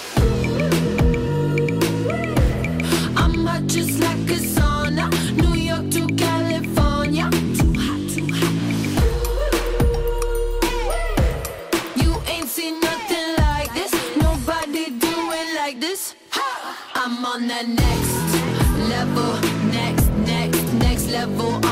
I'm 3.16 3.46
hot 3.46 3.68
just 3.68 4.00
like 4.00 4.18
a 4.18 4.40
sauna. 4.56 5.12
New 5.38 5.54
York 5.54 5.92
to 5.92 6.08
California. 6.16 7.30
Too 7.30 7.74
hot, 7.78 8.10
too 8.10 8.28
hot. 8.34 8.54
You 12.02 12.20
ain't 12.34 12.48
seen 12.48 12.80
nothing 12.80 13.36
like 13.38 13.72
this. 13.76 13.94
Nobody 14.18 14.90
do 14.90 15.32
it 15.40 15.56
like 15.56 15.80
this. 15.80 16.16
I'm 16.96 17.24
on 17.24 17.42
the 17.48 17.62
next 17.62 18.14
level, 18.90 19.40
next, 19.70 20.10
next, 20.26 20.74
next 20.74 21.12
level 21.12 21.67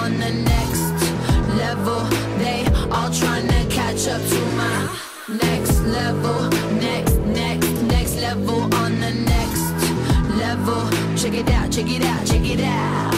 all 3.06 3.14
trying 3.14 3.48
to 3.48 3.76
catch 3.76 4.08
up 4.08 4.22
to 4.32 4.40
my 4.58 4.78
next 5.44 5.82
level, 5.98 6.50
next, 6.82 7.16
next, 7.42 7.70
next 7.94 8.16
level 8.22 8.62
on 8.84 8.92
the 9.04 9.12
next 9.34 9.64
level. 10.40 10.82
Check 11.18 11.34
it 11.34 11.50
out, 11.52 11.72
check 11.72 11.88
it 11.88 12.04
out, 12.04 12.26
check 12.26 12.44
it 12.44 12.60
out. 12.62 13.16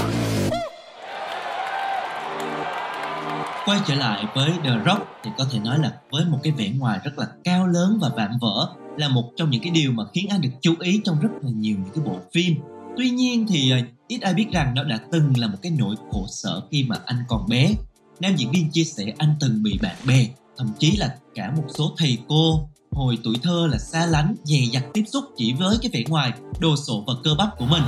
quay 3.65 3.79
trở 3.87 3.95
lại 3.95 4.25
với 4.35 4.51
The 4.63 4.71
Rock 4.85 5.07
thì 5.23 5.31
có 5.37 5.45
thể 5.51 5.59
nói 5.59 5.79
là 5.79 5.91
với 6.11 6.25
một 6.25 6.37
cái 6.43 6.53
vẻ 6.57 6.69
ngoài 6.77 6.99
rất 7.03 7.19
là 7.19 7.27
cao 7.43 7.67
lớn 7.67 7.97
và 8.01 8.09
vạm 8.15 8.31
vỡ 8.41 8.69
là 8.97 9.09
một 9.09 9.31
trong 9.37 9.49
những 9.49 9.61
cái 9.61 9.71
điều 9.71 9.91
mà 9.91 10.03
khiến 10.13 10.27
anh 10.29 10.41
được 10.41 10.49
chú 10.61 10.73
ý 10.79 11.01
trong 11.05 11.19
rất 11.19 11.29
là 11.41 11.51
nhiều 11.55 11.77
những 11.77 11.93
cái 11.95 12.03
bộ 12.05 12.19
phim 12.33 12.55
tuy 12.97 13.09
nhiên 13.09 13.45
thì 13.49 13.71
ờ, 13.71 13.77
ít 14.07 14.21
ai 14.21 14.33
biết 14.33 14.47
rằng 14.51 14.73
nó 14.75 14.83
đã 14.83 14.99
từng 15.11 15.33
là 15.37 15.47
một 15.47 15.57
cái 15.61 15.71
nỗi 15.77 15.95
khổ 16.11 16.25
sở 16.29 16.61
khi 16.71 16.83
mà 16.83 16.95
anh 17.05 17.23
còn 17.27 17.45
bé 17.49 17.73
nam 18.19 18.35
diễn 18.35 18.51
viên 18.51 18.71
chia 18.71 18.83
sẻ 18.83 19.13
anh 19.17 19.35
từng 19.39 19.63
bị 19.63 19.77
bạn 19.81 19.95
bè, 20.07 20.27
thậm 20.57 20.67
chí 20.79 20.91
là 20.97 21.15
cả 21.35 21.53
một 21.57 21.63
số 21.77 21.95
thầy 21.97 22.17
cô, 22.27 22.69
hồi 22.91 23.17
tuổi 23.23 23.35
thơ 23.43 23.67
là 23.71 23.77
xa 23.77 24.05
lánh, 24.05 24.35
dè 24.43 24.59
dặt 24.73 24.83
tiếp 24.93 25.03
xúc 25.13 25.23
chỉ 25.37 25.53
với 25.53 25.77
cái 25.81 25.91
vẻ 25.93 26.03
ngoài 26.07 26.31
đồ 26.59 26.75
sộ 26.87 27.03
và 27.07 27.13
cơ 27.23 27.35
bắp 27.37 27.49
của 27.57 27.65
mình. 27.65 27.83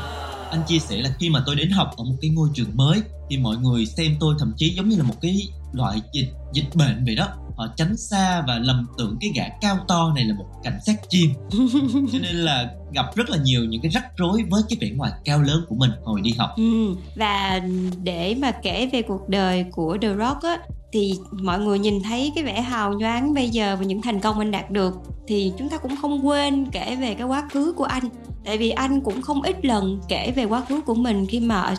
Anh 0.51 0.61
chia 0.67 0.79
sẻ 0.79 0.97
là 0.97 1.15
khi 1.19 1.29
mà 1.29 1.43
tôi 1.45 1.55
đến 1.55 1.69
học 1.69 1.89
ở 1.97 2.03
một 2.03 2.15
cái 2.21 2.29
ngôi 2.29 2.49
trường 2.53 2.69
mới 2.73 3.01
thì 3.29 3.37
mọi 3.37 3.57
người 3.57 3.85
xem 3.85 4.15
tôi 4.19 4.35
thậm 4.39 4.53
chí 4.57 4.73
giống 4.75 4.89
như 4.89 4.97
là 4.97 5.03
một 5.03 5.15
cái 5.21 5.47
loại 5.73 6.01
dịch 6.13 6.29
dịch 6.53 6.75
bệnh 6.75 7.05
vậy 7.05 7.15
đó. 7.15 7.27
Họ 7.55 7.67
tránh 7.77 7.97
xa 7.97 8.43
và 8.47 8.59
lầm 8.59 8.87
tưởng 8.97 9.17
cái 9.21 9.31
gã 9.35 9.43
cao 9.61 9.77
to 9.87 10.11
này 10.15 10.23
là 10.23 10.35
một 10.35 10.45
cảnh 10.63 10.79
sát 10.85 10.95
chim 11.09 11.29
cho 12.11 12.19
nên 12.21 12.35
là 12.35 12.69
gặp 12.93 13.15
rất 13.15 13.29
là 13.29 13.37
nhiều 13.37 13.65
những 13.65 13.81
cái 13.81 13.91
rắc 13.91 14.17
rối 14.17 14.43
với 14.49 14.61
cái 14.69 14.77
vẻ 14.81 14.89
ngoài 14.95 15.11
cao 15.25 15.41
lớn 15.41 15.65
của 15.69 15.75
mình 15.75 15.91
hồi 16.03 16.21
đi 16.21 16.33
học. 16.37 16.49
Ừ, 16.57 16.95
và 17.15 17.61
để 18.03 18.35
mà 18.41 18.51
kể 18.51 18.89
về 18.93 19.01
cuộc 19.01 19.29
đời 19.29 19.65
của 19.71 19.97
The 20.01 20.07
Rock 20.07 20.43
á 20.43 20.57
thì 20.93 21.13
mọi 21.31 21.59
người 21.59 21.79
nhìn 21.79 22.03
thấy 22.03 22.31
cái 22.35 22.43
vẻ 22.43 22.61
hào 22.61 22.93
nhoáng 22.93 23.33
bây 23.33 23.49
giờ 23.49 23.75
và 23.79 23.85
những 23.85 24.01
thành 24.01 24.19
công 24.19 24.39
anh 24.39 24.51
đạt 24.51 24.71
được 24.71 24.93
thì 25.27 25.53
chúng 25.57 25.69
ta 25.69 25.77
cũng 25.77 25.95
không 26.01 26.27
quên 26.27 26.65
kể 26.71 26.95
về 26.95 27.13
cái 27.13 27.27
quá 27.27 27.49
khứ 27.51 27.73
của 27.77 27.83
anh. 27.83 28.03
Tại 28.45 28.57
vì 28.57 28.69
anh 28.69 29.01
cũng 29.01 29.21
không 29.21 29.41
ít 29.41 29.65
lần 29.65 30.01
kể 30.07 30.31
về 30.35 30.45
quá 30.45 30.61
khứ 30.69 30.81
của 30.81 30.95
mình 30.95 31.25
khi 31.29 31.39
mà 31.39 31.75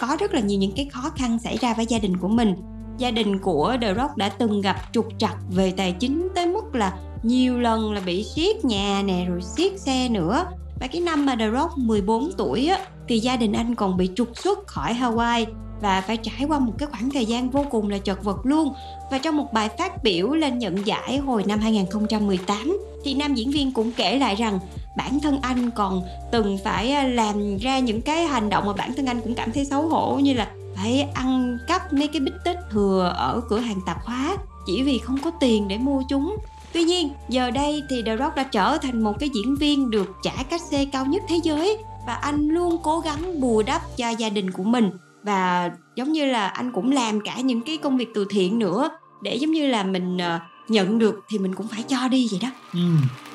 có 0.00 0.16
rất 0.20 0.34
là 0.34 0.40
nhiều 0.40 0.58
những 0.58 0.72
cái 0.72 0.88
khó 0.92 1.10
khăn 1.16 1.38
xảy 1.38 1.56
ra 1.56 1.74
với 1.74 1.86
gia 1.86 1.98
đình 1.98 2.16
của 2.16 2.28
mình 2.28 2.54
gia 2.98 3.10
đình 3.10 3.38
của 3.38 3.76
The 3.80 3.94
Rock 3.94 4.16
đã 4.16 4.28
từng 4.28 4.60
gặp 4.60 4.76
trục 4.92 5.08
trặc 5.18 5.36
về 5.50 5.72
tài 5.76 5.92
chính 5.92 6.28
tới 6.34 6.46
mức 6.46 6.74
là 6.74 6.92
nhiều 7.22 7.60
lần 7.60 7.92
là 7.92 8.00
bị 8.06 8.24
siết 8.24 8.64
nhà 8.64 9.02
nè, 9.04 9.24
rồi 9.28 9.40
siết 9.56 9.80
xe 9.80 10.08
nữa. 10.08 10.46
Và 10.80 10.86
cái 10.86 11.00
năm 11.00 11.26
mà 11.26 11.36
The 11.36 11.50
Rock 11.50 11.78
14 11.78 12.30
tuổi 12.36 12.66
á, 12.66 12.78
thì 13.08 13.18
gia 13.18 13.36
đình 13.36 13.52
anh 13.52 13.74
còn 13.74 13.96
bị 13.96 14.10
trục 14.16 14.28
xuất 14.34 14.66
khỏi 14.66 14.94
Hawaii 14.94 15.46
và 15.80 16.00
phải 16.00 16.16
trải 16.16 16.44
qua 16.48 16.58
một 16.58 16.72
cái 16.78 16.88
khoảng 16.90 17.10
thời 17.10 17.26
gian 17.26 17.50
vô 17.50 17.64
cùng 17.70 17.90
là 17.90 17.98
chật 17.98 18.24
vật 18.24 18.36
luôn. 18.44 18.72
Và 19.10 19.18
trong 19.18 19.36
một 19.36 19.52
bài 19.52 19.68
phát 19.78 20.02
biểu 20.02 20.30
lên 20.30 20.58
nhận 20.58 20.86
giải 20.86 21.18
hồi 21.18 21.44
năm 21.46 21.58
2018 21.58 22.78
thì 23.04 23.14
nam 23.14 23.34
diễn 23.34 23.50
viên 23.50 23.72
cũng 23.72 23.92
kể 23.92 24.18
lại 24.18 24.34
rằng 24.34 24.58
bản 24.96 25.20
thân 25.20 25.38
anh 25.42 25.70
còn 25.70 26.02
từng 26.32 26.58
phải 26.64 26.92
à, 26.92 27.02
làm 27.02 27.56
ra 27.56 27.78
những 27.78 28.02
cái 28.02 28.26
hành 28.26 28.50
động 28.50 28.66
mà 28.66 28.72
bản 28.72 28.94
thân 28.96 29.06
anh 29.06 29.20
cũng 29.20 29.34
cảm 29.34 29.52
thấy 29.52 29.64
xấu 29.64 29.88
hổ, 29.88 30.18
như 30.18 30.34
là 30.34 30.48
phải 30.76 31.08
ăn 31.14 31.58
cắp 31.68 31.92
mấy 31.92 32.08
cái 32.08 32.20
bít 32.20 32.34
tết 32.44 32.56
thừa 32.70 33.14
ở 33.16 33.40
cửa 33.48 33.58
hàng 33.58 33.80
tạp 33.86 34.04
hóa 34.04 34.36
chỉ 34.66 34.82
vì 34.82 34.98
không 34.98 35.18
có 35.24 35.30
tiền 35.40 35.68
để 35.68 35.78
mua 35.78 36.02
chúng 36.08 36.36
Tuy 36.72 36.84
nhiên, 36.84 37.12
giờ 37.28 37.50
đây 37.50 37.82
thì 37.90 38.02
The 38.02 38.16
Rock 38.16 38.36
đã 38.36 38.42
trở 38.42 38.78
thành 38.82 39.04
một 39.04 39.12
cái 39.20 39.30
diễn 39.34 39.56
viên 39.56 39.90
được 39.90 40.16
trả 40.22 40.42
cách 40.50 40.60
xê 40.70 40.84
cao 40.84 41.06
nhất 41.06 41.22
thế 41.28 41.40
giới 41.44 41.78
và 42.06 42.14
anh 42.14 42.48
luôn 42.48 42.78
cố 42.82 43.00
gắng 43.00 43.40
bù 43.40 43.62
đắp 43.62 43.82
cho 43.96 44.08
gia 44.08 44.28
đình 44.28 44.50
của 44.50 44.62
mình 44.62 44.90
và 45.22 45.70
giống 45.96 46.12
như 46.12 46.24
là 46.24 46.48
anh 46.48 46.72
cũng 46.72 46.92
làm 46.92 47.20
cả 47.20 47.40
những 47.40 47.62
cái 47.62 47.76
công 47.76 47.96
việc 47.96 48.08
từ 48.14 48.26
thiện 48.30 48.58
nữa 48.58 48.88
để 49.22 49.34
giống 49.34 49.50
như 49.50 49.66
là 49.66 49.84
mình 49.84 50.18
ờ, 50.18 50.40
nhận 50.68 50.98
được 50.98 51.20
thì 51.28 51.38
mình 51.38 51.54
cũng 51.54 51.68
phải 51.68 51.82
cho 51.82 52.08
đi 52.08 52.28
vậy 52.30 52.40
đó. 52.42 52.48
ừ. 52.72 52.80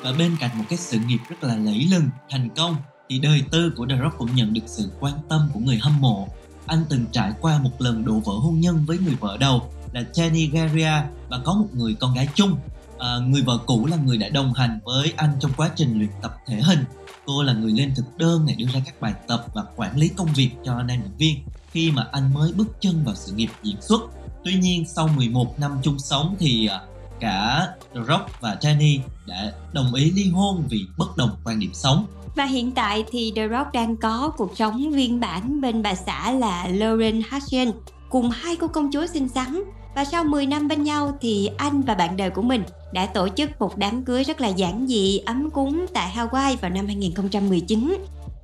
và 0.02 0.12
bên 0.18 0.36
cạnh 0.40 0.50
một 0.58 0.64
cái 0.68 0.78
sự 0.78 0.98
nghiệp 1.06 1.18
rất 1.28 1.44
là 1.44 1.56
lẫy 1.56 1.88
lừng 1.90 2.08
thành 2.30 2.48
công 2.56 2.76
thì 3.08 3.18
đời 3.18 3.42
tư 3.50 3.72
của 3.76 3.86
The 3.90 3.98
Rock 4.02 4.18
cũng 4.18 4.34
nhận 4.34 4.52
được 4.52 4.64
sự 4.66 4.90
quan 5.00 5.14
tâm 5.28 5.40
của 5.54 5.60
người 5.60 5.78
hâm 5.82 6.00
mộ 6.00 6.28
anh 6.66 6.84
từng 6.88 7.06
trải 7.12 7.32
qua 7.40 7.58
một 7.58 7.70
lần 7.78 8.04
đổ 8.04 8.12
vỡ 8.12 8.32
hôn 8.32 8.60
nhân 8.60 8.84
với 8.86 8.98
người 8.98 9.14
vợ 9.20 9.36
đầu 9.40 9.70
là 9.92 10.02
Jenny 10.12 10.50
Garcia 10.52 11.08
và 11.28 11.38
có 11.44 11.54
một 11.54 11.68
người 11.72 11.94
con 11.94 12.14
gái 12.14 12.28
chung. 12.34 12.56
À, 12.98 13.18
người 13.26 13.42
vợ 13.42 13.58
cũ 13.66 13.86
là 13.86 13.96
người 13.96 14.18
đã 14.18 14.28
đồng 14.28 14.52
hành 14.52 14.80
với 14.84 15.12
anh 15.16 15.30
trong 15.40 15.50
quá 15.56 15.70
trình 15.76 15.98
luyện 15.98 16.10
tập 16.22 16.36
thể 16.46 16.56
hình. 16.56 16.84
Cô 17.26 17.42
là 17.42 17.52
người 17.52 17.72
lên 17.72 17.94
thực 17.96 18.18
đơn 18.18 18.46
để 18.46 18.54
đưa 18.54 18.66
ra 18.66 18.80
các 18.84 19.00
bài 19.00 19.14
tập 19.28 19.46
và 19.54 19.64
quản 19.76 19.96
lý 19.96 20.08
công 20.08 20.28
việc 20.34 20.50
cho 20.64 20.82
nam 20.82 20.98
diễn 21.02 21.16
viên 21.16 21.36
khi 21.70 21.90
mà 21.90 22.06
anh 22.12 22.34
mới 22.34 22.52
bước 22.52 22.68
chân 22.80 23.04
vào 23.04 23.14
sự 23.14 23.32
nghiệp 23.32 23.48
diễn 23.62 23.76
xuất. 23.80 24.00
Tuy 24.44 24.54
nhiên 24.54 24.84
sau 24.86 25.08
11 25.08 25.58
năm 25.58 25.78
chung 25.82 25.98
sống 25.98 26.36
thì 26.38 26.66
à, 26.66 26.80
cả 27.20 27.68
The 27.94 28.00
Rock 28.08 28.40
và 28.40 28.56
Jenny 28.60 28.98
đã 29.26 29.52
đồng 29.72 29.94
ý 29.94 30.10
ly 30.10 30.30
hôn 30.30 30.66
vì 30.68 30.86
bất 30.96 31.16
đồng 31.16 31.30
quan 31.44 31.60
điểm 31.60 31.70
sống. 31.74 32.06
Và 32.36 32.44
hiện 32.44 32.72
tại 32.72 33.04
thì 33.10 33.32
The 33.36 33.48
Rock 33.48 33.72
đang 33.72 33.96
có 33.96 34.32
cuộc 34.36 34.56
sống 34.56 34.90
viên 34.90 35.20
bản 35.20 35.60
bên 35.60 35.82
bà 35.82 35.94
xã 35.94 36.32
là 36.32 36.66
Lauren 36.70 37.22
Hutchin 37.30 37.70
cùng 38.10 38.30
hai 38.30 38.56
cô 38.56 38.66
công 38.66 38.90
chúa 38.92 39.06
xinh 39.06 39.28
xắn. 39.28 39.62
Và 39.94 40.04
sau 40.04 40.24
10 40.24 40.46
năm 40.46 40.68
bên 40.68 40.82
nhau 40.82 41.18
thì 41.20 41.50
anh 41.56 41.82
và 41.82 41.94
bạn 41.94 42.16
đời 42.16 42.30
của 42.30 42.42
mình 42.42 42.62
đã 42.92 43.06
tổ 43.06 43.28
chức 43.28 43.50
một 43.60 43.76
đám 43.76 44.04
cưới 44.04 44.24
rất 44.24 44.40
là 44.40 44.48
giản 44.48 44.86
dị, 44.86 45.18
ấm 45.18 45.50
cúng 45.50 45.86
tại 45.92 46.12
Hawaii 46.16 46.56
vào 46.60 46.70
năm 46.70 46.86
2019. 46.86 47.96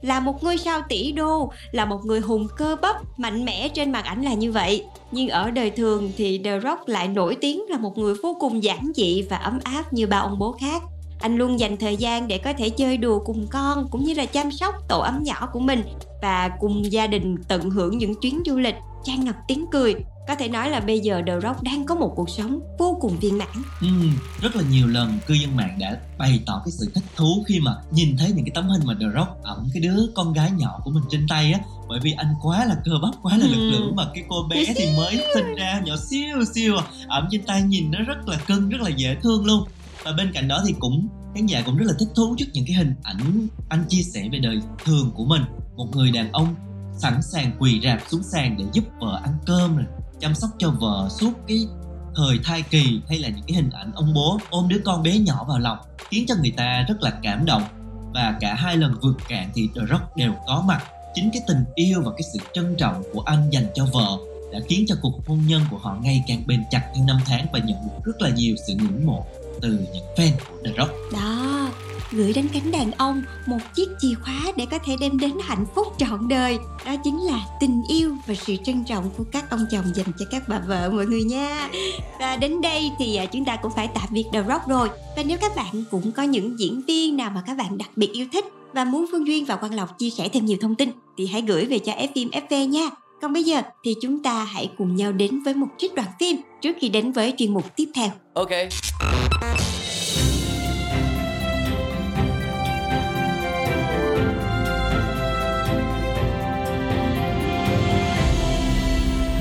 Là 0.02 0.20
một 0.20 0.44
ngôi 0.44 0.58
sao 0.58 0.80
tỷ 0.88 1.12
đô, 1.12 1.52
là 1.72 1.84
một 1.84 2.00
người 2.04 2.20
hùng 2.20 2.46
cơ 2.56 2.76
bắp, 2.82 3.18
mạnh 3.18 3.44
mẽ 3.44 3.68
trên 3.68 3.92
màn 3.92 4.04
ảnh 4.04 4.22
là 4.22 4.34
như 4.34 4.52
vậy. 4.52 4.84
Nhưng 5.12 5.28
ở 5.28 5.50
đời 5.50 5.70
thường 5.70 6.12
thì 6.16 6.38
The 6.44 6.60
Rock 6.60 6.88
lại 6.88 7.08
nổi 7.08 7.36
tiếng 7.40 7.62
là 7.68 7.78
một 7.78 7.98
người 7.98 8.14
vô 8.22 8.36
cùng 8.40 8.62
giản 8.62 8.90
dị 8.94 9.22
và 9.22 9.36
ấm 9.36 9.58
áp 9.64 9.92
như 9.92 10.06
bao 10.06 10.22
ông 10.22 10.38
bố 10.38 10.52
khác. 10.52 10.82
Anh 11.20 11.36
luôn 11.36 11.60
dành 11.60 11.76
thời 11.76 11.96
gian 11.96 12.28
để 12.28 12.38
có 12.38 12.52
thể 12.52 12.70
chơi 12.70 12.96
đùa 12.96 13.18
cùng 13.18 13.46
con 13.46 13.88
cũng 13.90 14.04
như 14.04 14.14
là 14.14 14.26
chăm 14.26 14.52
sóc 14.52 14.74
tổ 14.88 15.00
ấm 15.00 15.22
nhỏ 15.22 15.48
của 15.52 15.60
mình 15.60 15.82
và 16.22 16.50
cùng 16.60 16.92
gia 16.92 17.06
đình 17.06 17.36
tận 17.48 17.70
hưởng 17.70 17.98
những 17.98 18.14
chuyến 18.20 18.42
du 18.46 18.58
lịch 18.58 18.74
tràn 19.04 19.24
ngập 19.24 19.36
tiếng 19.48 19.66
cười. 19.72 19.94
Có 20.28 20.34
thể 20.34 20.48
nói 20.48 20.70
là 20.70 20.80
bây 20.80 21.00
giờ 21.00 21.22
The 21.26 21.40
Rock 21.42 21.62
đang 21.62 21.86
có 21.86 21.94
một 21.94 22.12
cuộc 22.16 22.30
sống 22.30 22.60
vô 22.78 22.98
cùng 23.00 23.18
viên 23.18 23.38
mãn. 23.38 23.48
Ừm, 23.80 24.12
rất 24.42 24.56
là 24.56 24.62
nhiều 24.70 24.86
lần 24.86 25.18
cư 25.26 25.34
dân 25.34 25.56
mạng 25.56 25.76
đã 25.80 25.96
bày 26.18 26.40
tỏ 26.46 26.62
cái 26.64 26.72
sự 26.72 26.90
thích 26.94 27.04
thú 27.16 27.44
khi 27.48 27.60
mà 27.60 27.72
nhìn 27.90 28.16
thấy 28.16 28.32
những 28.34 28.44
cái 28.44 28.52
tấm 28.54 28.68
hình 28.68 28.82
mà 28.84 28.94
The 29.00 29.06
Rock 29.18 29.44
ẵm 29.44 29.68
cái 29.74 29.80
đứa 29.82 29.96
con 30.14 30.32
gái 30.32 30.50
nhỏ 30.56 30.80
của 30.84 30.90
mình 30.90 31.02
trên 31.10 31.26
tay 31.28 31.52
á 31.52 31.60
bởi 31.88 32.00
vì 32.02 32.12
anh 32.12 32.34
quá 32.42 32.64
là 32.64 32.76
cơ 32.84 32.92
bắp 33.02 33.14
quá 33.22 33.36
là 33.36 33.46
lực 33.46 33.58
Ừm. 33.58 33.70
lưỡng 33.72 33.96
mà 33.96 34.04
cái 34.14 34.24
cô 34.28 34.36
bé 34.50 34.64
thì 34.76 34.86
mới 34.96 35.24
sinh 35.34 35.54
ra 35.54 35.80
nhỏ 35.84 35.94
xíu 36.10 36.44
xíu 36.54 36.76
à. 36.76 36.84
ẵm 37.08 37.28
trên 37.30 37.42
tay 37.42 37.62
nhìn 37.62 37.90
nó 37.90 37.98
rất 38.02 38.28
là 38.28 38.36
cưng 38.46 38.68
rất 38.68 38.80
là 38.80 38.88
dễ 38.88 39.16
thương 39.22 39.44
luôn 39.44 39.64
và 40.04 40.12
bên 40.12 40.32
cạnh 40.34 40.48
đó 40.48 40.62
thì 40.66 40.74
cũng, 40.78 41.08
khán 41.34 41.46
giả 41.46 41.62
cũng 41.66 41.76
rất 41.76 41.86
là 41.86 41.94
thích 41.98 42.08
thú 42.16 42.34
trước 42.38 42.46
những 42.52 42.64
cái 42.66 42.76
hình 42.76 42.94
ảnh 43.02 43.48
anh 43.68 43.84
chia 43.88 44.02
sẻ 44.02 44.28
về 44.32 44.38
đời 44.38 44.60
thường 44.84 45.10
của 45.14 45.24
mình. 45.24 45.42
Một 45.76 45.86
người 45.92 46.10
đàn 46.10 46.32
ông 46.32 46.54
sẵn 46.98 47.22
sàng 47.22 47.52
quỳ 47.58 47.80
rạp 47.84 48.00
xuống 48.10 48.22
sàn 48.32 48.56
để 48.58 48.64
giúp 48.72 48.84
vợ 49.00 49.20
ăn 49.24 49.38
cơm 49.46 49.76
này 49.76 49.86
chăm 50.20 50.34
sóc 50.34 50.50
cho 50.58 50.70
vợ 50.70 51.08
suốt 51.20 51.32
cái 51.48 51.66
thời 52.16 52.38
thai 52.44 52.62
kỳ, 52.62 53.00
hay 53.08 53.18
là 53.18 53.28
những 53.28 53.44
cái 53.46 53.56
hình 53.56 53.70
ảnh 53.70 53.92
ông 53.94 54.14
bố 54.14 54.38
ôm 54.50 54.68
đứa 54.68 54.78
con 54.84 55.02
bé 55.02 55.18
nhỏ 55.18 55.44
vào 55.48 55.58
lòng, 55.58 55.78
khiến 56.10 56.24
cho 56.28 56.34
người 56.40 56.52
ta 56.56 56.84
rất 56.88 57.02
là 57.02 57.10
cảm 57.22 57.44
động. 57.44 57.62
Và 58.14 58.36
cả 58.40 58.54
hai 58.54 58.76
lần 58.76 58.94
vượt 59.02 59.16
cạn 59.28 59.50
thì 59.54 59.68
The 59.74 59.82
Rock 59.90 60.16
đều 60.16 60.32
có 60.46 60.64
mặt. 60.66 60.82
Chính 61.14 61.30
cái 61.32 61.42
tình 61.46 61.64
yêu 61.74 62.02
và 62.04 62.10
cái 62.12 62.22
sự 62.32 62.38
trân 62.54 62.74
trọng 62.78 63.02
của 63.12 63.20
anh 63.20 63.50
dành 63.50 63.66
cho 63.74 63.86
vợ 63.92 64.18
đã 64.52 64.58
khiến 64.68 64.84
cho 64.88 64.94
cuộc 65.02 65.26
hôn 65.26 65.40
nhân 65.46 65.62
của 65.70 65.78
họ 65.78 65.96
ngày 66.02 66.24
càng 66.28 66.42
bền 66.46 66.64
chặt 66.70 66.90
theo 66.94 67.04
năm 67.06 67.16
tháng 67.26 67.46
và 67.52 67.58
nhận 67.58 67.78
được 67.82 68.04
rất 68.04 68.22
là 68.22 68.30
nhiều 68.30 68.56
sự 68.66 68.74
ngưỡng 68.74 69.06
mộ 69.06 69.26
từ 69.62 69.68
những 69.68 70.04
fan 70.16 70.30
của 70.48 70.56
The 70.64 70.72
Rock 70.78 70.92
Đó, 71.12 71.68
gửi 72.12 72.32
đến 72.32 72.48
cánh 72.52 72.70
đàn 72.70 72.92
ông 72.92 73.22
một 73.46 73.58
chiếc 73.74 73.88
chìa 74.00 74.14
khóa 74.24 74.52
để 74.56 74.66
có 74.70 74.78
thể 74.86 74.96
đem 75.00 75.18
đến 75.18 75.32
hạnh 75.42 75.64
phúc 75.74 75.86
trọn 75.98 76.28
đời. 76.28 76.58
Đó 76.86 76.96
chính 77.04 77.18
là 77.18 77.40
tình 77.60 77.82
yêu 77.88 78.16
và 78.26 78.34
sự 78.34 78.56
trân 78.64 78.84
trọng 78.84 79.10
của 79.16 79.24
các 79.32 79.50
ông 79.50 79.66
chồng 79.70 79.84
dành 79.94 80.12
cho 80.18 80.26
các 80.30 80.48
bà 80.48 80.58
vợ 80.58 80.90
mọi 80.90 81.06
người 81.06 81.22
nha. 81.22 81.68
Và 82.20 82.36
đến 82.36 82.60
đây 82.60 82.90
thì 82.98 83.16
à, 83.16 83.26
chúng 83.26 83.44
ta 83.44 83.56
cũng 83.62 83.72
phải 83.76 83.88
tạm 83.94 84.08
biệt 84.10 84.24
The 84.32 84.42
Rock 84.48 84.66
rồi. 84.68 84.88
Và 85.16 85.22
nếu 85.22 85.38
các 85.40 85.56
bạn 85.56 85.84
cũng 85.90 86.12
có 86.12 86.22
những 86.22 86.58
diễn 86.58 86.82
viên 86.86 87.16
nào 87.16 87.30
mà 87.34 87.42
các 87.46 87.56
bạn 87.56 87.78
đặc 87.78 87.90
biệt 87.96 88.10
yêu 88.12 88.26
thích 88.32 88.44
và 88.72 88.84
muốn 88.84 89.06
Phương 89.12 89.26
Duyên 89.26 89.44
và 89.44 89.56
Quang 89.56 89.74
Lộc 89.74 89.98
chia 89.98 90.10
sẻ 90.10 90.28
thêm 90.28 90.46
nhiều 90.46 90.58
thông 90.60 90.74
tin 90.74 90.90
thì 91.18 91.26
hãy 91.26 91.42
gửi 91.42 91.64
về 91.64 91.78
cho 91.78 91.92
F 91.92 92.30
FV 92.30 92.66
nha. 92.68 92.90
Còn 93.22 93.32
bây 93.32 93.44
giờ 93.44 93.62
thì 93.84 93.94
chúng 94.02 94.22
ta 94.22 94.44
hãy 94.44 94.70
cùng 94.78 94.96
nhau 94.96 95.12
đến 95.12 95.42
với 95.42 95.54
một 95.54 95.68
trích 95.78 95.94
đoạn 95.94 96.08
phim 96.20 96.36
trước 96.62 96.76
khi 96.80 96.88
đến 96.88 97.12
với 97.12 97.34
chuyên 97.38 97.54
mục 97.54 97.76
tiếp 97.76 97.88
theo. 97.94 98.08
Okay. 98.34 98.68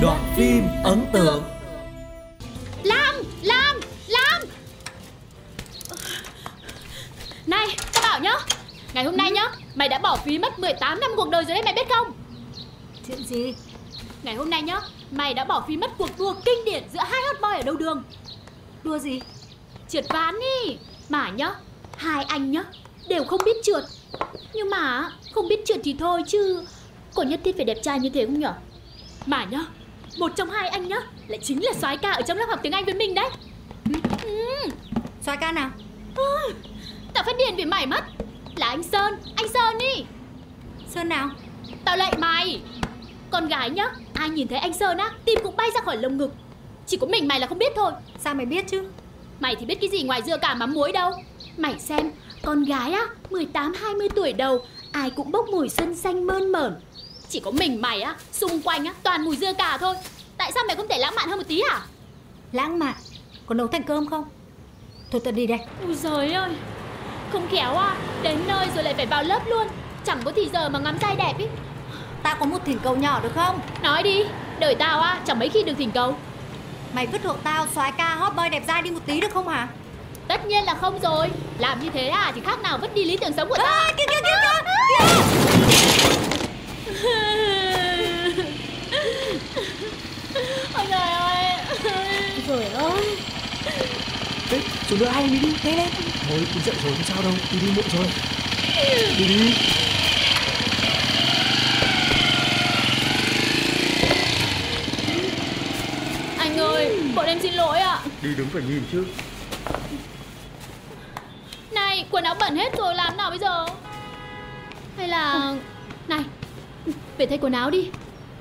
Đoạn 0.02 0.34
phim 0.38 0.64
ấn 0.84 1.06
tượng 1.14 1.44
Lam, 2.84 3.16
Lam, 3.42 3.80
Lam 4.08 4.42
Này, 7.48 7.68
tao 7.94 8.04
bảo 8.04 8.20
nhá 8.20 8.34
Ngày 8.94 9.04
hôm 9.04 9.18
nay 9.18 9.32
nhá, 9.32 9.52
mày 9.76 9.90
đã 9.90 10.00
bỏ 10.00 10.18
phí 10.26 10.40
mất 10.40 10.60
18 10.60 11.00
năm 11.00 11.12
cuộc 11.16 11.30
đời 11.30 11.46
rồi 11.46 11.54
đấy 11.56 11.64
mày 11.64 11.74
biết 11.74 11.90
không? 11.90 12.08
Chuyện 13.08 13.24
gì? 13.26 13.54
Ngày 14.24 14.36
hôm 14.36 14.50
nay 14.50 14.62
nhá, 14.62 14.80
mày 15.12 15.34
đã 15.34 15.46
bỏ 15.46 15.64
phí 15.68 15.78
mất 15.78 15.92
cuộc 15.98 16.10
đua 16.18 16.34
kinh 16.46 16.66
điển 16.66 16.84
giữa 16.94 17.00
hai 17.00 17.22
hot 17.28 17.42
boy 17.42 17.60
ở 17.60 17.64
đâu 17.64 17.76
đường. 17.76 18.04
Đua 18.84 18.98
gì? 18.98 19.22
Trượt 19.90 20.06
ván 20.10 20.36
đi. 20.40 20.78
Mà 21.10 21.30
nhá, 21.30 21.56
hai 21.98 22.24
anh 22.24 22.52
nhá 22.52 22.64
đều 23.10 23.24
không 23.24 23.42
biết 23.46 23.58
trượt. 23.64 23.84
Nhưng 24.54 24.70
mà 24.70 25.10
không 25.32 25.48
biết 25.48 25.66
trượt 25.66 25.80
thì 25.84 25.96
thôi 26.00 26.24
chứ 26.28 26.64
có 27.14 27.24
nhất 27.24 27.40
thiết 27.44 27.56
phải 27.56 27.66
đẹp 27.66 27.78
trai 27.84 28.00
như 28.00 28.10
thế 28.10 28.26
không 28.26 28.40
nhở? 28.40 28.54
Mà 29.26 29.44
nhá, 29.44 29.66
một 30.18 30.32
trong 30.36 30.50
hai 30.50 30.68
anh 30.68 30.88
nhá 30.88 31.00
lại 31.28 31.40
chính 31.44 31.64
là 31.64 31.74
soái 31.74 31.98
ca 31.98 32.12
ở 32.12 32.22
trong 32.22 32.38
lớp 32.38 32.46
học 32.50 32.60
tiếng 32.64 32.72
Anh 32.72 32.86
với 32.86 32.94
mình 32.94 33.14
đấy. 33.14 33.30
Xoái 35.22 35.38
ca 35.38 35.52
nào? 35.52 35.70
Tao 37.14 37.24
phát 37.24 37.38
điên 37.38 37.56
vì 37.56 37.66
mày 37.66 37.86
mất. 37.86 38.04
Là 38.56 38.68
anh 38.68 38.84
Sơn, 38.84 39.14
anh 39.36 39.48
Sơn 39.54 39.78
đi. 39.80 40.06
Sơn 40.90 41.10
nào? 41.10 41.30
Tao 41.86 41.98
lạy 41.98 42.14
mày 42.18 42.62
Con 43.30 43.48
gái 43.48 43.70
nhá 43.70 43.90
Ai 44.14 44.30
nhìn 44.30 44.48
thấy 44.48 44.60
anh 44.60 44.74
Sơn 44.74 44.98
á 44.98 45.12
Tim 45.26 45.40
cũng 45.44 45.56
bay 45.56 45.70
ra 45.76 45.82
khỏi 45.82 45.98
lồng 45.98 46.18
ngực 46.18 46.34
Chỉ 46.88 46.98
có 46.98 47.08
mình 47.08 47.28
mày 47.28 47.40
là 47.40 47.48
không 47.48 47.58
biết 47.58 47.74
thôi 47.76 47.92
Sao 48.20 48.34
mày 48.34 48.46
biết 48.46 48.68
chứ? 48.68 48.84
Mày 49.40 49.56
thì 49.56 49.66
biết 49.66 49.78
cái 49.82 49.90
gì 49.90 50.04
ngoài 50.04 50.22
dưa 50.26 50.38
cả 50.38 50.54
mắm 50.54 50.74
muối 50.74 50.92
đâu 50.92 51.12
Mày 51.58 51.80
xem 51.80 52.12
Con 52.44 52.64
gái 52.64 52.92
á 52.92 53.08
18-20 53.30 54.10
tuổi 54.16 54.34
đầu 54.34 54.66
Ai 54.92 55.10
cũng 55.10 55.32
bốc 55.32 55.50
mùi 55.50 55.70
xuân 55.70 55.96
xanh 55.96 56.28
mơn 56.28 56.52
mởn 56.52 56.76
Chỉ 57.30 57.40
có 57.40 57.52
mình 57.52 57.82
mày 57.82 58.02
á 58.02 58.16
Xung 58.34 58.62
quanh 58.62 58.86
á 58.86 58.94
toàn 59.04 59.26
mùi 59.26 59.38
dưa 59.38 59.54
cả 59.54 59.78
thôi. 59.78 59.96
Tại 60.38 60.52
sao 60.52 60.64
mày 60.68 60.76
không 60.76 60.88
thể 60.88 60.98
lãng 60.98 61.16
mạn 61.16 61.30
hơn 61.30 61.38
một 61.38 61.46
tí 61.48 61.62
à 61.72 61.82
Lãng 62.52 62.80
mạn? 62.80 62.96
Còn 63.46 63.58
nấu 63.58 63.68
thành 63.68 63.84
cơm 63.84 64.10
không? 64.10 64.26
Thôi 65.12 65.22
tao 65.24 65.32
đi 65.32 65.48
đây. 65.48 65.60
Ôi 65.86 65.96
giời 65.96 66.34
ơi 66.34 66.50
Không 67.32 67.48
khéo 67.52 67.78
à 67.78 67.96
Đến 68.22 68.40
nơi 68.48 68.68
rồi 68.76 68.84
lại 68.84 68.94
phải 68.94 69.06
vào 69.06 69.24
lớp 69.24 69.48
luôn. 69.48 69.68
Chẳng 70.06 70.22
có 70.26 70.32
thì 70.36 70.50
giờ 70.54 70.70
mà 70.70 70.80
ngắm 70.80 70.98
trai 71.00 71.16
đẹp 71.16 71.34
ý. 71.38 71.46
Tao 72.24 72.36
có 72.40 72.46
một 72.46 72.60
thỉnh 72.66 72.80
cầu 72.84 72.96
nhỏ 72.96 73.20
được 73.24 73.32
không? 73.36 73.60
Nói 73.82 74.04
đi 74.04 74.24
Đời 74.60 74.76
tao 74.76 75.02
á 75.02 75.22
chẳng 75.26 75.40
mấy 75.40 75.50
khi 75.50 75.64
được 75.64 75.74
thỉnh 75.78 75.92
cầu. 75.92 76.16
Mày 76.94 77.08
vứt 77.08 77.24
hộ 77.24 77.34
tao 77.44 77.68
soái 77.76 77.92
ca 77.92 78.16
hot 78.16 78.36
boy 78.36 78.50
đẹp 78.50 78.64
trai 78.68 78.82
đi 78.82 78.92
một 78.92 79.02
tí 79.06 79.22
được 79.22 79.32
không 79.34 79.48
hả? 79.48 79.68
Tất 80.28 80.46
nhiên 80.46 80.64
là 80.64 80.74
không 80.74 81.00
rồi 81.00 81.30
Làm 81.60 81.80
như 81.80 81.90
thế 81.90 82.08
à 82.08 82.32
thì 82.36 82.42
khác 82.46 82.62
nào 82.62 82.78
vứt 82.78 82.94
đi 82.94 83.04
lý 83.04 83.18
tưởng 83.18 83.34
sống 83.34 83.50
của 83.50 83.58
ta 83.58 83.64
À, 83.64 83.94
kìa 83.98 84.04
kìa 84.08 84.22
kìa 84.24 84.32
kìa 85.44 85.47
Ôi 90.74 90.86
trời 90.90 91.10
ơi. 91.10 91.54
Trời 92.48 92.66
ơi 92.66 93.18
Đấy, 94.52 94.62
xuống 94.90 95.00
nữa 95.00 95.12
anh 95.14 95.32
đi 95.32 95.40
đi. 95.40 95.54
Thế 95.62 95.72
lên 95.72 95.90
Thôi, 96.30 96.40
đi 96.56 96.62
dậy 96.66 96.76
rồi, 96.84 96.94
không 96.94 97.04
sao 97.04 97.24
đâu, 97.24 97.32
đi 97.52 97.60
đi 97.60 97.68
muộn 97.76 97.86
rồi. 97.94 98.08
Đi 99.18 99.28
đi. 99.28 99.54
Anh 106.38 106.58
ơi 106.58 107.00
bọn 107.16 107.26
em 107.26 107.40
xin 107.42 107.54
lỗi 107.54 107.80
ạ. 107.80 108.00
Đi 108.22 108.30
đứng 108.38 108.48
phải 108.50 108.62
nhìn 108.62 108.84
chứ. 108.92 109.06
Này 111.72 112.06
quần 112.12 112.24
áo 112.24 112.36
bẩn 112.40 112.56
hết 112.56 112.78
rồi 112.78 112.96
làm 112.96 113.18
nào 113.18 113.30
bây 113.30 113.40
giờ? 113.40 113.66
Hay 114.98 115.08
là 115.08 115.54
Này 116.08 116.20
Về 117.18 117.26
thay 117.26 117.38
quần 117.38 117.54
áo 117.54 117.70
đi. 117.70 117.90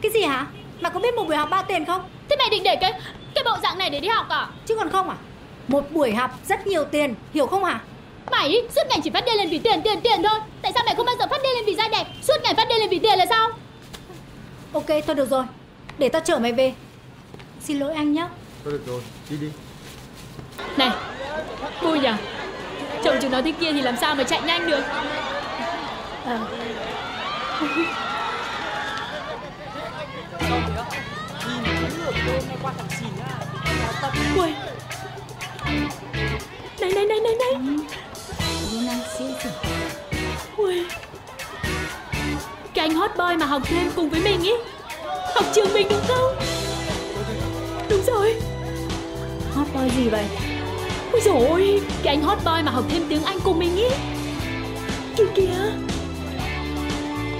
Cái 0.02 0.12
gì 0.12 0.22
hả? 0.22 0.46
Mày 0.80 0.92
có 0.92 1.00
biết 1.00 1.14
một 1.14 1.24
buổi 1.24 1.36
học 1.36 1.48
bao 1.50 1.62
tiền 1.68 1.84
không? 1.84 2.08
Thế 2.28 2.36
mày 2.36 2.50
định 2.50 2.62
để 2.62 2.76
cái 2.76 2.92
cái 3.34 3.44
bộ 3.44 3.50
dạng 3.62 3.78
này 3.78 3.90
để 3.90 4.00
đi 4.00 4.08
học 4.08 4.28
à? 4.28 4.48
Chứ 4.66 4.76
còn 4.76 4.90
không 4.90 5.10
à? 5.10 5.16
Một 5.68 5.84
buổi 5.90 6.14
học 6.14 6.30
rất 6.48 6.66
nhiều 6.66 6.84
tiền, 6.84 7.14
hiểu 7.34 7.46
không 7.46 7.64
hả? 7.64 7.80
Mày 8.30 8.48
ý, 8.48 8.60
suốt 8.74 8.82
ngày 8.88 9.00
chỉ 9.04 9.10
phát 9.10 9.24
điên 9.26 9.34
lên 9.36 9.48
vì 9.48 9.58
tiền 9.58 9.82
tiền 9.82 10.00
tiền 10.00 10.22
thôi. 10.22 10.38
Tại 10.62 10.72
sao 10.74 10.82
mày 10.86 10.94
không 10.94 11.06
bao 11.06 11.16
giờ 11.18 11.26
phát 11.30 11.42
điên 11.42 11.52
lên 11.54 11.64
vì 11.66 11.74
da 11.74 11.88
đẹp? 11.88 12.04
Suốt 12.22 12.34
ngày 12.42 12.54
phát 12.54 12.68
điên 12.68 12.78
lên 12.78 12.88
vì 12.90 12.98
tiền 12.98 13.18
là 13.18 13.26
sao? 13.26 13.48
Ok, 14.72 14.86
thôi 15.06 15.14
được 15.16 15.30
rồi. 15.30 15.44
Để 15.98 16.08
tao 16.08 16.22
chở 16.24 16.38
mày 16.38 16.52
về. 16.52 16.74
Xin 17.60 17.78
lỗi 17.78 17.94
anh 17.94 18.12
nhé 18.12 18.26
Thôi 18.64 18.72
được 18.72 18.82
rồi, 18.86 19.00
đi 19.30 19.36
đi. 19.36 19.48
Này 20.76 20.90
Vui 21.82 21.98
nhỉ 22.00 22.10
Trông 23.04 23.16
chúng 23.22 23.30
nó 23.30 23.42
thế 23.42 23.52
kia 23.60 23.72
thì 23.72 23.82
làm 23.82 23.96
sao 23.96 24.14
mà 24.14 24.24
chạy 24.24 24.40
nhanh 24.42 24.66
được 24.70 24.82
Ờ 32.26 34.10
Ui 34.36 34.52
Này 36.80 36.92
này 36.92 37.04
này 37.06 37.20
này 37.20 37.34
này 37.38 37.76
Ui 40.56 40.84
Cái 42.74 42.88
anh 42.88 42.94
hot 42.94 43.10
boy 43.16 43.36
mà 43.40 43.46
học 43.46 43.62
thêm 43.64 43.90
cùng 43.96 44.10
với 44.10 44.20
mình 44.20 44.42
ý 44.42 44.52
Học 45.34 45.44
trường 45.54 45.74
mình 45.74 45.86
đúng 45.90 46.00
không 46.08 46.36
Đúng 47.90 48.02
rồi 48.06 48.34
Hot 49.54 49.66
boy 49.74 49.90
gì 49.96 50.08
vậy? 50.08 50.24
Ôi 51.12 51.20
dồi 51.24 51.46
ôi 51.48 51.80
Cái 52.02 52.14
anh 52.14 52.22
hot 52.22 52.38
boy 52.38 52.62
mà 52.64 52.70
học 52.72 52.84
thêm 52.88 53.02
tiếng 53.08 53.24
Anh 53.24 53.38
cùng 53.44 53.58
mình 53.58 53.76
ý 53.76 53.88
Kìa 55.16 55.24
kìa 55.34 55.72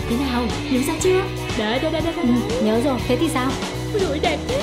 Thế 0.08 0.16
nào? 0.16 0.42
Nhớ 0.70 0.80
ra 0.86 0.94
chưa? 1.00 1.20
Đấy 1.58 1.78
đấy 1.82 1.92
đấy 1.92 2.02
đấy, 2.04 2.14
Ừ, 2.16 2.22
đấy. 2.22 2.62
nhớ 2.62 2.80
rồi, 2.84 2.98
thế 3.08 3.16
thì 3.20 3.28
sao? 3.28 3.50
Lưỡi 4.00 4.18
đẹp 4.18 4.38
thế. 4.48 4.62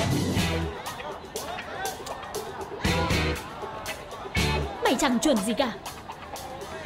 Mày 4.84 4.94
chẳng 5.00 5.18
chuẩn 5.18 5.36
gì 5.36 5.52
cả. 5.54 5.72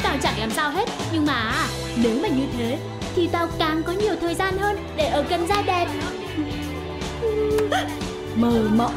Tao 0.03 0.17
chẳng 0.23 0.39
làm 0.41 0.51
sao 0.51 0.71
hết, 0.71 0.89
Nhưng 1.13 1.27
mà 1.27 1.67
nếu 1.97 2.19
mà 2.23 2.29
như 2.29 2.45
thế, 2.59 2.79
Thì 3.17 3.29
tao 3.33 3.49
càng 3.59 3.83
có 3.83 3.93
nhiều 3.93 4.15
thời 4.21 4.35
gian 4.35 4.59
hơn 4.59 4.77
Để 4.97 5.05
ở 5.05 5.23
gần 5.23 5.47
da 5.49 5.63
đẹp. 5.67 5.87
Mơ 8.35 8.69
mộng. 8.77 8.95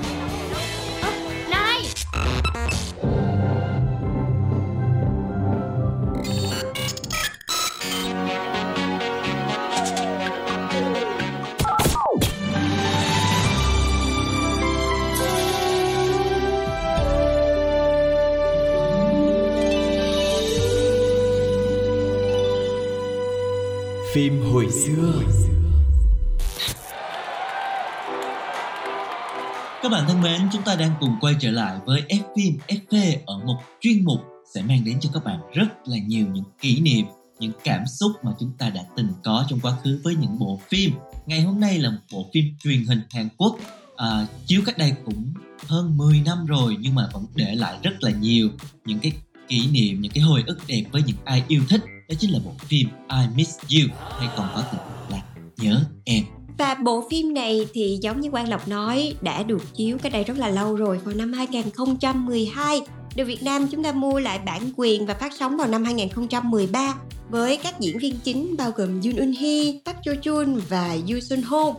Phim 24.13 24.41
hồi 24.54 24.67
xưa 24.71 25.24
Các 29.84 29.91
bạn 29.91 30.06
thân 30.08 30.21
mến, 30.21 30.41
chúng 30.54 30.62
ta 30.62 30.76
đang 30.76 30.91
cùng 31.00 31.15
quay 31.21 31.36
trở 31.39 31.52
lại 31.52 31.78
với 31.86 32.04
F 32.10 32.21
phim 32.36 32.58
FV 32.67 33.17
ở 33.26 33.38
một 33.45 33.56
chuyên 33.82 34.06
mục 34.06 34.19
sẽ 34.54 34.62
mang 34.62 34.84
đến 34.84 34.97
cho 35.02 35.10
các 35.13 35.24
bạn 35.26 35.39
rất 35.54 35.67
là 35.86 35.97
nhiều 36.08 36.26
những 36.34 36.43
kỷ 36.62 36.80
niệm, 36.80 37.06
những 37.39 37.52
cảm 37.63 37.84
xúc 37.88 38.12
mà 38.24 38.32
chúng 38.39 38.52
ta 38.58 38.69
đã 38.69 38.82
từng 38.95 39.08
có 39.24 39.45
trong 39.50 39.60
quá 39.60 39.78
khứ 39.84 40.00
với 40.04 40.15
những 40.15 40.39
bộ 40.39 40.60
phim. 40.69 40.91
Ngày 41.26 41.41
hôm 41.41 41.60
nay 41.60 41.80
là 41.80 41.89
một 41.89 42.02
bộ 42.12 42.30
phim 42.34 42.45
truyền 42.63 42.86
hình 42.86 43.02
Hàn 43.12 43.30
Quốc 43.38 43.56
à, 43.97 44.28
chiếu 44.45 44.62
cách 44.65 44.78
đây 44.78 44.93
cũng 45.06 45.34
hơn 45.67 45.97
10 45.97 46.21
năm 46.26 46.45
rồi 46.45 46.78
nhưng 46.80 46.95
mà 46.95 47.10
vẫn 47.13 47.26
để 47.36 47.56
lại 47.56 47.78
rất 47.84 48.04
là 48.04 48.12
nhiều 48.12 48.50
những 48.86 49.00
cái 49.00 49.12
kỷ 49.47 49.67
niệm, 49.71 50.02
những 50.02 50.12
cái 50.12 50.24
hồi 50.24 50.43
ức 50.47 50.58
đẹp 50.67 50.84
với 50.91 51.04
những 51.04 51.17
ai 51.26 51.43
yêu 51.47 51.62
thích. 51.69 51.82
Đó 52.12 52.17
chính 52.19 52.32
là 52.32 52.39
bộ 52.45 52.52
phim 52.60 52.88
I 53.10 53.36
Miss 53.36 53.60
You 53.60 53.95
hay 54.19 54.30
còn 54.38 54.47
có 54.56 54.63
tên 54.71 54.82
là 55.10 55.24
Nhớ 55.58 55.82
Em. 56.06 56.24
Và 56.58 56.76
bộ 56.76 57.08
phim 57.10 57.34
này 57.34 57.67
thì 57.74 58.00
giống 58.02 58.21
như 58.21 58.32
Quang 58.32 58.50
Lộc 58.50 58.67
nói 58.67 59.13
đã 59.21 59.43
được 59.43 59.76
chiếu 59.76 59.97
cái 59.97 60.10
đây 60.10 60.24
rất 60.24 60.38
là 60.38 60.50
lâu 60.50 60.76
rồi 60.76 60.97
vào 60.97 61.15
năm 61.15 61.34
2012. 61.34 62.82
Được 63.15 63.26
Việt 63.26 63.43
Nam 63.43 63.67
chúng 63.71 63.84
ta 63.84 63.91
mua 63.91 64.19
lại 64.19 64.39
bản 64.45 64.62
quyền 64.76 65.06
và 65.06 65.13
phát 65.13 65.34
sóng 65.39 65.58
vào 65.58 65.67
năm 65.67 65.84
2013 65.84 66.95
với 67.30 67.58
các 67.58 67.80
diễn 67.80 67.97
viên 67.97 68.19
chính 68.24 68.56
bao 68.58 68.71
gồm 68.71 69.02
Yoon 69.02 69.15
Eun 69.15 69.34
Hee, 69.34 69.80
Park 69.86 69.97
Jo 70.04 70.15
Joon 70.21 70.60
và 70.69 70.97
Yoo 71.10 71.19
Sun 71.19 71.41
Ho. 71.41 71.74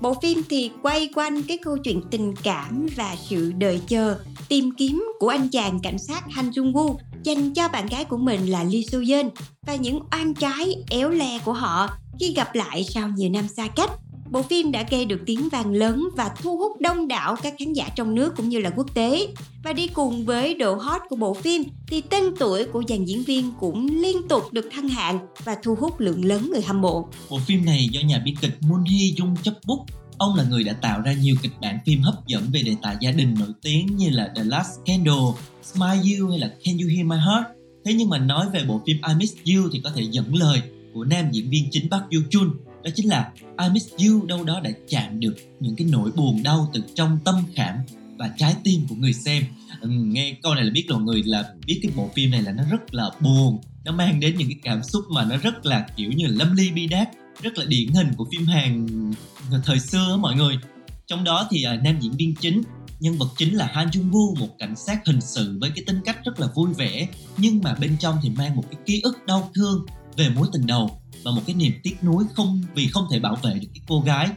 Bộ 0.00 0.14
phim 0.22 0.42
thì 0.48 0.70
quay 0.82 1.08
quanh 1.14 1.42
cái 1.42 1.58
câu 1.58 1.78
chuyện 1.78 2.02
tình 2.10 2.34
cảm 2.42 2.86
và 2.96 3.16
sự 3.28 3.52
đợi 3.58 3.80
chờ, 3.88 4.18
tìm 4.48 4.70
kiếm 4.76 5.04
của 5.18 5.28
anh 5.28 5.48
chàng 5.48 5.80
cảnh 5.82 5.98
sát 5.98 6.24
Han 6.30 6.50
Jung 6.50 6.72
Woo 6.72 6.96
dành 7.24 7.54
cho 7.54 7.68
bạn 7.68 7.86
gái 7.86 8.04
của 8.04 8.16
mình 8.16 8.46
là 8.46 8.64
Lee 8.64 8.82
Soo 8.82 8.98
Yeon 9.08 9.30
và 9.66 9.74
những 9.74 10.00
oan 10.12 10.34
trái, 10.34 10.74
éo 10.90 11.10
le 11.10 11.38
của 11.38 11.52
họ 11.52 11.88
khi 12.20 12.34
gặp 12.34 12.54
lại 12.54 12.84
sau 12.84 13.08
nhiều 13.08 13.30
năm 13.30 13.48
xa 13.48 13.68
cách. 13.68 13.90
Bộ 14.30 14.42
phim 14.42 14.72
đã 14.72 14.84
gây 14.90 15.04
được 15.04 15.20
tiếng 15.26 15.48
vang 15.48 15.72
lớn 15.72 16.08
và 16.16 16.30
thu 16.42 16.56
hút 16.56 16.80
đông 16.80 17.08
đảo 17.08 17.36
các 17.42 17.54
khán 17.58 17.72
giả 17.72 17.88
trong 17.96 18.14
nước 18.14 18.36
cũng 18.36 18.48
như 18.48 18.58
là 18.58 18.70
quốc 18.70 18.94
tế. 18.94 19.28
Và 19.64 19.72
đi 19.72 19.88
cùng 19.88 20.24
với 20.24 20.54
độ 20.54 20.74
hot 20.74 21.02
của 21.08 21.16
bộ 21.16 21.34
phim 21.34 21.62
thì 21.86 22.00
tên 22.00 22.24
tuổi 22.38 22.64
của 22.64 22.82
dàn 22.88 23.04
diễn 23.04 23.22
viên 23.22 23.52
cũng 23.60 23.86
liên 23.86 24.28
tục 24.28 24.42
được 24.52 24.68
thăng 24.72 24.88
hạng 24.88 25.18
và 25.44 25.56
thu 25.62 25.74
hút 25.74 26.00
lượng 26.00 26.24
lớn 26.24 26.50
người 26.52 26.62
hâm 26.62 26.80
mộ. 26.80 27.08
Bộ 27.30 27.38
phim 27.46 27.64
này 27.64 27.88
do 27.92 28.00
nhà 28.00 28.22
biên 28.24 28.34
kịch 28.40 28.58
Moon 28.60 28.84
Hee 28.84 29.10
Jung 29.16 29.36
chấp 29.42 29.54
bút. 29.66 29.86
Ông 30.18 30.34
là 30.34 30.44
người 30.44 30.64
đã 30.64 30.72
tạo 30.72 31.00
ra 31.00 31.12
nhiều 31.12 31.36
kịch 31.42 31.52
bản 31.60 31.78
phim 31.86 32.02
hấp 32.02 32.26
dẫn 32.26 32.50
về 32.52 32.62
đề 32.62 32.76
tài 32.82 32.96
gia 33.00 33.12
đình 33.12 33.34
nổi 33.38 33.48
tiếng 33.62 33.96
như 33.96 34.10
là 34.10 34.32
The 34.36 34.44
Last 34.44 34.70
Candle, 34.86 35.14
Smile 35.62 36.18
You 36.18 36.30
hay 36.30 36.38
là 36.38 36.48
Can 36.64 36.78
You 36.78 36.88
Hear 36.88 37.06
My 37.06 37.16
Heart. 37.16 37.46
thế 37.84 37.92
nhưng 37.94 38.08
mà 38.08 38.18
nói 38.18 38.46
về 38.52 38.64
bộ 38.64 38.82
phim 38.86 38.96
I 39.08 39.14
Miss 39.14 39.34
You 39.34 39.68
thì 39.72 39.80
có 39.84 39.90
thể 39.90 40.02
dẫn 40.10 40.34
lời 40.34 40.62
của 40.94 41.04
nam 41.04 41.30
diễn 41.32 41.50
viên 41.50 41.68
chính 41.70 41.90
Park 41.90 42.02
Yoo 42.10 42.22
Chun 42.30 42.50
đó 42.84 42.90
chính 42.94 43.08
là 43.08 43.32
I 43.62 43.68
Miss 43.72 43.88
You 44.06 44.26
đâu 44.26 44.44
đó 44.44 44.60
đã 44.60 44.70
chạm 44.88 45.20
được 45.20 45.34
những 45.60 45.76
cái 45.76 45.86
nỗi 45.90 46.10
buồn 46.16 46.42
đau 46.42 46.70
từ 46.72 46.82
trong 46.94 47.18
tâm 47.24 47.34
khảm 47.54 47.74
và 48.18 48.30
trái 48.36 48.54
tim 48.64 48.80
của 48.88 48.94
người 48.94 49.12
xem 49.12 49.44
ừ, 49.80 49.88
nghe 49.90 50.36
câu 50.42 50.54
này 50.54 50.64
là 50.64 50.70
biết 50.70 50.84
rồi 50.88 51.00
người 51.00 51.22
là 51.26 51.52
biết 51.66 51.80
cái 51.82 51.92
bộ 51.96 52.10
phim 52.14 52.30
này 52.30 52.42
là 52.42 52.52
nó 52.52 52.62
rất 52.70 52.94
là 52.94 53.10
buồn 53.20 53.58
nó 53.84 53.92
mang 53.92 54.20
đến 54.20 54.36
những 54.38 54.48
cái 54.48 54.58
cảm 54.62 54.82
xúc 54.82 55.04
mà 55.10 55.24
nó 55.24 55.36
rất 55.36 55.66
là 55.66 55.86
kiểu 55.96 56.10
như 56.12 56.26
là 56.26 56.32
lâm 56.36 56.56
ly 56.56 56.70
bi 56.70 56.86
đát 56.86 57.08
rất 57.42 57.58
là 57.58 57.64
điển 57.64 57.88
hình 57.88 58.12
của 58.16 58.26
phim 58.32 58.46
Hàn 58.46 58.86
thời 59.64 59.80
xưa 59.80 60.10
á 60.10 60.16
mọi 60.16 60.34
người. 60.34 60.58
Trong 61.06 61.24
đó 61.24 61.48
thì 61.50 61.62
à, 61.62 61.80
nam 61.84 61.98
diễn 62.00 62.12
viên 62.12 62.34
chính 62.34 62.62
nhân 63.00 63.18
vật 63.18 63.28
chính 63.36 63.54
là 63.54 63.70
Han 63.72 63.88
Jung 63.88 64.10
Woo 64.10 64.34
một 64.40 64.48
cảnh 64.58 64.76
sát 64.76 65.06
hình 65.06 65.20
sự 65.20 65.58
với 65.60 65.70
cái 65.70 65.84
tính 65.86 66.00
cách 66.04 66.24
rất 66.24 66.40
là 66.40 66.48
vui 66.54 66.74
vẻ 66.74 67.08
nhưng 67.36 67.60
mà 67.62 67.74
bên 67.74 67.96
trong 68.00 68.18
thì 68.22 68.30
mang 68.30 68.56
một 68.56 68.64
cái 68.70 68.80
ký 68.86 69.00
ức 69.00 69.26
đau 69.26 69.50
thương 69.54 69.86
về 70.16 70.28
mối 70.28 70.46
tình 70.52 70.66
đầu 70.66 71.00
và 71.24 71.30
một 71.30 71.42
cái 71.46 71.56
niềm 71.56 71.72
tiếc 71.82 72.04
nuối 72.04 72.24
không 72.34 72.62
vì 72.74 72.88
không 72.88 73.06
thể 73.10 73.20
bảo 73.20 73.36
vệ 73.42 73.54
được 73.54 73.68
cái 73.74 73.82
cô 73.88 74.00
gái 74.00 74.28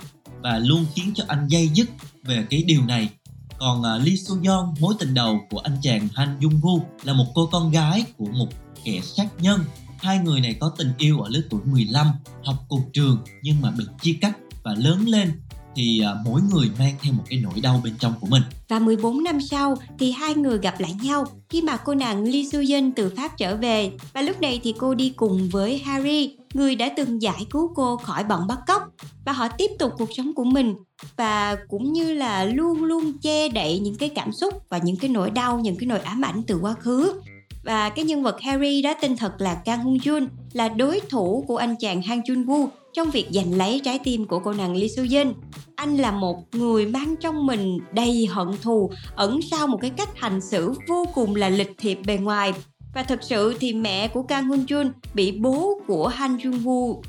và 0.41 0.59
luôn 0.59 0.85
khiến 0.95 1.13
cho 1.15 1.23
anh 1.27 1.47
dây 1.47 1.67
dứt 1.67 1.89
về 2.23 2.45
cái 2.49 2.63
điều 2.63 2.85
này. 2.85 3.09
Còn 3.57 3.79
uh, 3.79 4.05
Lee 4.05 4.15
Soo 4.15 4.35
Yeon 4.43 4.73
mối 4.79 4.93
tình 4.99 5.13
đầu 5.13 5.39
của 5.49 5.59
anh 5.59 5.77
chàng 5.81 6.07
Han 6.15 6.39
Jung 6.39 6.61
Woo 6.61 6.79
là 7.03 7.13
một 7.13 7.25
cô 7.33 7.49
con 7.51 7.71
gái 7.71 8.05
của 8.17 8.25
một 8.25 8.47
kẻ 8.85 9.01
sát 9.03 9.27
nhân 9.39 9.59
hai 10.01 10.19
người 10.19 10.41
này 10.41 10.55
có 10.59 10.71
tình 10.77 10.91
yêu 10.97 11.21
ở 11.21 11.29
lứa 11.29 11.41
tuổi 11.49 11.61
15 11.65 12.07
học 12.43 12.55
cùng 12.69 12.81
trường 12.93 13.17
nhưng 13.41 13.61
mà 13.61 13.71
bị 13.77 13.85
chia 14.01 14.17
cắt 14.21 14.37
và 14.63 14.73
lớn 14.77 15.07
lên 15.07 15.31
thì 15.75 16.01
à, 16.05 16.15
mỗi 16.25 16.41
người 16.53 16.71
mang 16.79 16.95
theo 17.01 17.13
một 17.13 17.23
cái 17.29 17.39
nỗi 17.39 17.61
đau 17.61 17.81
bên 17.83 17.93
trong 17.99 18.13
của 18.21 18.27
mình. 18.27 18.43
Và 18.69 18.79
14 18.79 19.23
năm 19.23 19.41
sau 19.41 19.77
thì 19.99 20.11
hai 20.11 20.35
người 20.35 20.57
gặp 20.57 20.79
lại 20.79 20.95
nhau 21.03 21.25
khi 21.49 21.61
mà 21.61 21.77
cô 21.77 21.95
nàng 21.95 22.23
Lee 22.23 22.43
Soo 22.43 22.59
Yeon 22.69 22.91
từ 22.95 23.13
Pháp 23.17 23.37
trở 23.37 23.55
về. 23.55 23.91
Và 24.13 24.21
lúc 24.21 24.41
này 24.41 24.59
thì 24.63 24.73
cô 24.77 24.93
đi 24.93 25.09
cùng 25.09 25.49
với 25.49 25.79
Harry, 25.79 26.35
người 26.53 26.75
đã 26.75 26.89
từng 26.97 27.21
giải 27.21 27.45
cứu 27.49 27.71
cô 27.75 27.97
khỏi 27.97 28.23
bọn 28.23 28.47
bắt 28.47 28.59
cóc 28.67 28.83
và 29.25 29.31
họ 29.31 29.47
tiếp 29.47 29.71
tục 29.79 29.93
cuộc 29.97 30.09
sống 30.17 30.33
của 30.33 30.43
mình 30.43 30.75
và 31.17 31.57
cũng 31.69 31.93
như 31.93 32.13
là 32.13 32.43
luôn 32.43 32.83
luôn 32.83 33.17
che 33.17 33.49
đậy 33.49 33.79
những 33.79 33.95
cái 33.95 34.09
cảm 34.09 34.31
xúc 34.31 34.53
và 34.69 34.77
những 34.77 34.97
cái 34.97 35.09
nỗi 35.09 35.29
đau, 35.29 35.59
những 35.59 35.77
cái 35.77 35.87
nỗi 35.87 35.99
ám 35.99 36.25
ảnh 36.25 36.43
từ 36.47 36.59
quá 36.61 36.73
khứ. 36.73 37.13
Và 37.63 37.89
cái 37.89 38.05
nhân 38.05 38.23
vật 38.23 38.41
Harry 38.41 38.81
đó 38.81 38.93
tên 39.01 39.17
thật 39.17 39.33
là 39.37 39.55
Kang 39.65 39.83
Hoon 39.83 39.97
Jun 39.97 40.27
là 40.53 40.69
đối 40.69 40.99
thủ 40.99 41.45
của 41.47 41.57
anh 41.57 41.75
chàng 41.79 42.01
Han 42.01 42.19
Jun 42.19 42.45
Woo 42.45 42.67
trong 42.93 43.11
việc 43.11 43.27
giành 43.31 43.57
lấy 43.57 43.81
trái 43.83 43.99
tim 43.99 44.27
của 44.27 44.39
cô 44.39 44.53
nàng 44.53 44.75
Lee 44.75 44.87
Soo 44.87 45.03
Yeon. 45.11 45.33
Anh 45.75 45.97
là 45.97 46.11
một 46.11 46.37
người 46.51 46.85
mang 46.85 47.15
trong 47.19 47.45
mình 47.45 47.79
đầy 47.93 48.25
hận 48.25 48.47
thù, 48.61 48.91
ẩn 49.15 49.39
sau 49.51 49.67
một 49.67 49.77
cái 49.81 49.89
cách 49.89 50.09
hành 50.17 50.41
xử 50.41 50.73
vô 50.87 51.05
cùng 51.13 51.35
là 51.35 51.49
lịch 51.49 51.71
thiệp 51.77 51.99
bề 52.05 52.17
ngoài. 52.17 52.53
Và 52.93 53.03
thực 53.03 53.23
sự 53.23 53.55
thì 53.59 53.73
mẹ 53.73 54.07
của 54.07 54.23
Kang 54.23 54.47
Hoon 54.47 54.65
Jun 54.65 54.91
bị 55.13 55.31
bố 55.31 55.79
của 55.87 56.07
Han 56.07 56.37
jun 56.37 56.63
Woo 56.63 56.89
uh, 56.89 57.03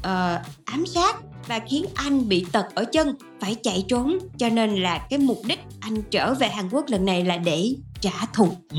ám 0.64 0.86
sát 0.86 1.16
và 1.48 1.60
khiến 1.68 1.84
anh 1.94 2.28
bị 2.28 2.46
tật 2.52 2.66
ở 2.74 2.84
chân 2.84 3.14
phải 3.40 3.56
chạy 3.62 3.84
trốn 3.88 4.18
cho 4.38 4.48
nên 4.48 4.74
là 4.74 5.06
cái 5.10 5.18
mục 5.18 5.38
đích 5.46 5.60
anh 5.80 6.02
trở 6.10 6.34
về 6.34 6.48
Hàn 6.48 6.68
Quốc 6.70 6.84
lần 6.88 7.04
này 7.04 7.24
là 7.24 7.36
để 7.36 7.74
trả 8.00 8.26
thù 8.34 8.48
Ừ, 8.70 8.78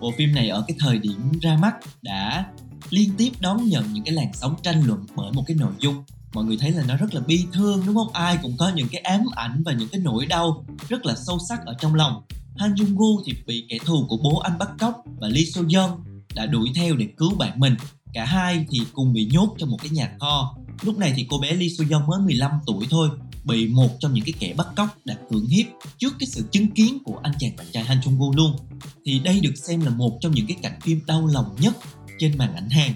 bộ 0.00 0.12
phim 0.16 0.34
này 0.34 0.48
ở 0.48 0.64
cái 0.68 0.76
thời 0.80 0.98
điểm 0.98 1.32
ra 1.42 1.56
mắt 1.56 1.74
đã 2.02 2.46
liên 2.90 3.10
tiếp 3.18 3.30
đón 3.40 3.64
nhận 3.64 3.92
những 3.92 4.04
cái 4.04 4.14
làn 4.14 4.32
sóng 4.32 4.54
tranh 4.62 4.86
luận 4.86 5.06
bởi 5.16 5.32
một 5.32 5.44
cái 5.46 5.56
nội 5.56 5.72
dung. 5.78 6.04
Mọi 6.32 6.44
người 6.44 6.56
thấy 6.60 6.70
là 6.70 6.82
nó 6.88 6.96
rất 6.96 7.14
là 7.14 7.20
bi 7.20 7.44
thương, 7.52 7.82
đúng 7.86 7.94
không? 7.94 8.12
Ai 8.12 8.38
cũng 8.42 8.56
có 8.58 8.72
những 8.74 8.88
cái 8.88 9.00
ám 9.00 9.24
ảnh 9.36 9.62
và 9.64 9.72
những 9.72 9.88
cái 9.88 10.00
nỗi 10.00 10.26
đau 10.26 10.64
rất 10.88 11.06
là 11.06 11.14
sâu 11.26 11.38
sắc 11.48 11.60
ở 11.66 11.74
trong 11.80 11.94
lòng. 11.94 12.22
Han 12.56 12.74
Jung 12.74 12.96
Woo 12.96 13.22
thì 13.26 13.32
bị 13.46 13.66
kẻ 13.68 13.78
thù 13.84 14.06
của 14.08 14.16
bố 14.16 14.38
anh 14.38 14.58
bắt 14.58 14.68
cóc 14.78 15.02
và 15.20 15.28
Lee 15.28 15.44
So 15.44 15.60
Yeon 15.72 15.90
đã 16.34 16.46
đuổi 16.46 16.68
theo 16.74 16.96
để 16.96 17.06
cứu 17.16 17.34
bạn 17.34 17.60
mình. 17.60 17.76
Cả 18.14 18.24
hai 18.24 18.66
thì 18.70 18.78
cùng 18.92 19.12
bị 19.12 19.28
nhốt 19.32 19.54
trong 19.58 19.70
một 19.70 19.78
cái 19.82 19.90
nhà 19.90 20.12
kho. 20.20 20.56
Lúc 20.82 20.98
này 20.98 21.12
thì 21.16 21.26
cô 21.30 21.38
bé 21.38 21.52
Lee 21.52 21.68
So 21.68 21.84
Yeon 21.90 22.06
mới 22.06 22.20
15 22.20 22.50
tuổi 22.66 22.86
thôi 22.90 23.08
bị 23.44 23.68
một 23.68 24.00
trong 24.00 24.14
những 24.14 24.24
cái 24.24 24.34
kẻ 24.38 24.54
bắt 24.56 24.66
cóc 24.76 24.98
đã 25.04 25.16
cưỡng 25.30 25.46
hiếp 25.46 25.66
trước 25.98 26.14
cái 26.18 26.26
sự 26.26 26.44
chứng 26.50 26.70
kiến 26.70 26.98
của 27.04 27.20
anh 27.22 27.32
chàng 27.38 27.56
bạn 27.56 27.66
trai 27.72 27.84
Han 27.84 28.00
Jung 28.00 28.18
Woo 28.18 28.36
luôn. 28.36 28.56
Thì 29.04 29.18
đây 29.18 29.40
được 29.40 29.54
xem 29.54 29.80
là 29.80 29.90
một 29.90 30.18
trong 30.20 30.32
những 30.32 30.46
cái 30.46 30.56
cảnh 30.62 30.80
phim 30.82 31.00
đau 31.06 31.26
lòng 31.26 31.56
nhất 31.60 31.76
trên 32.18 32.38
màn 32.38 32.54
ảnh 32.54 32.70
Hàn. 32.70 32.92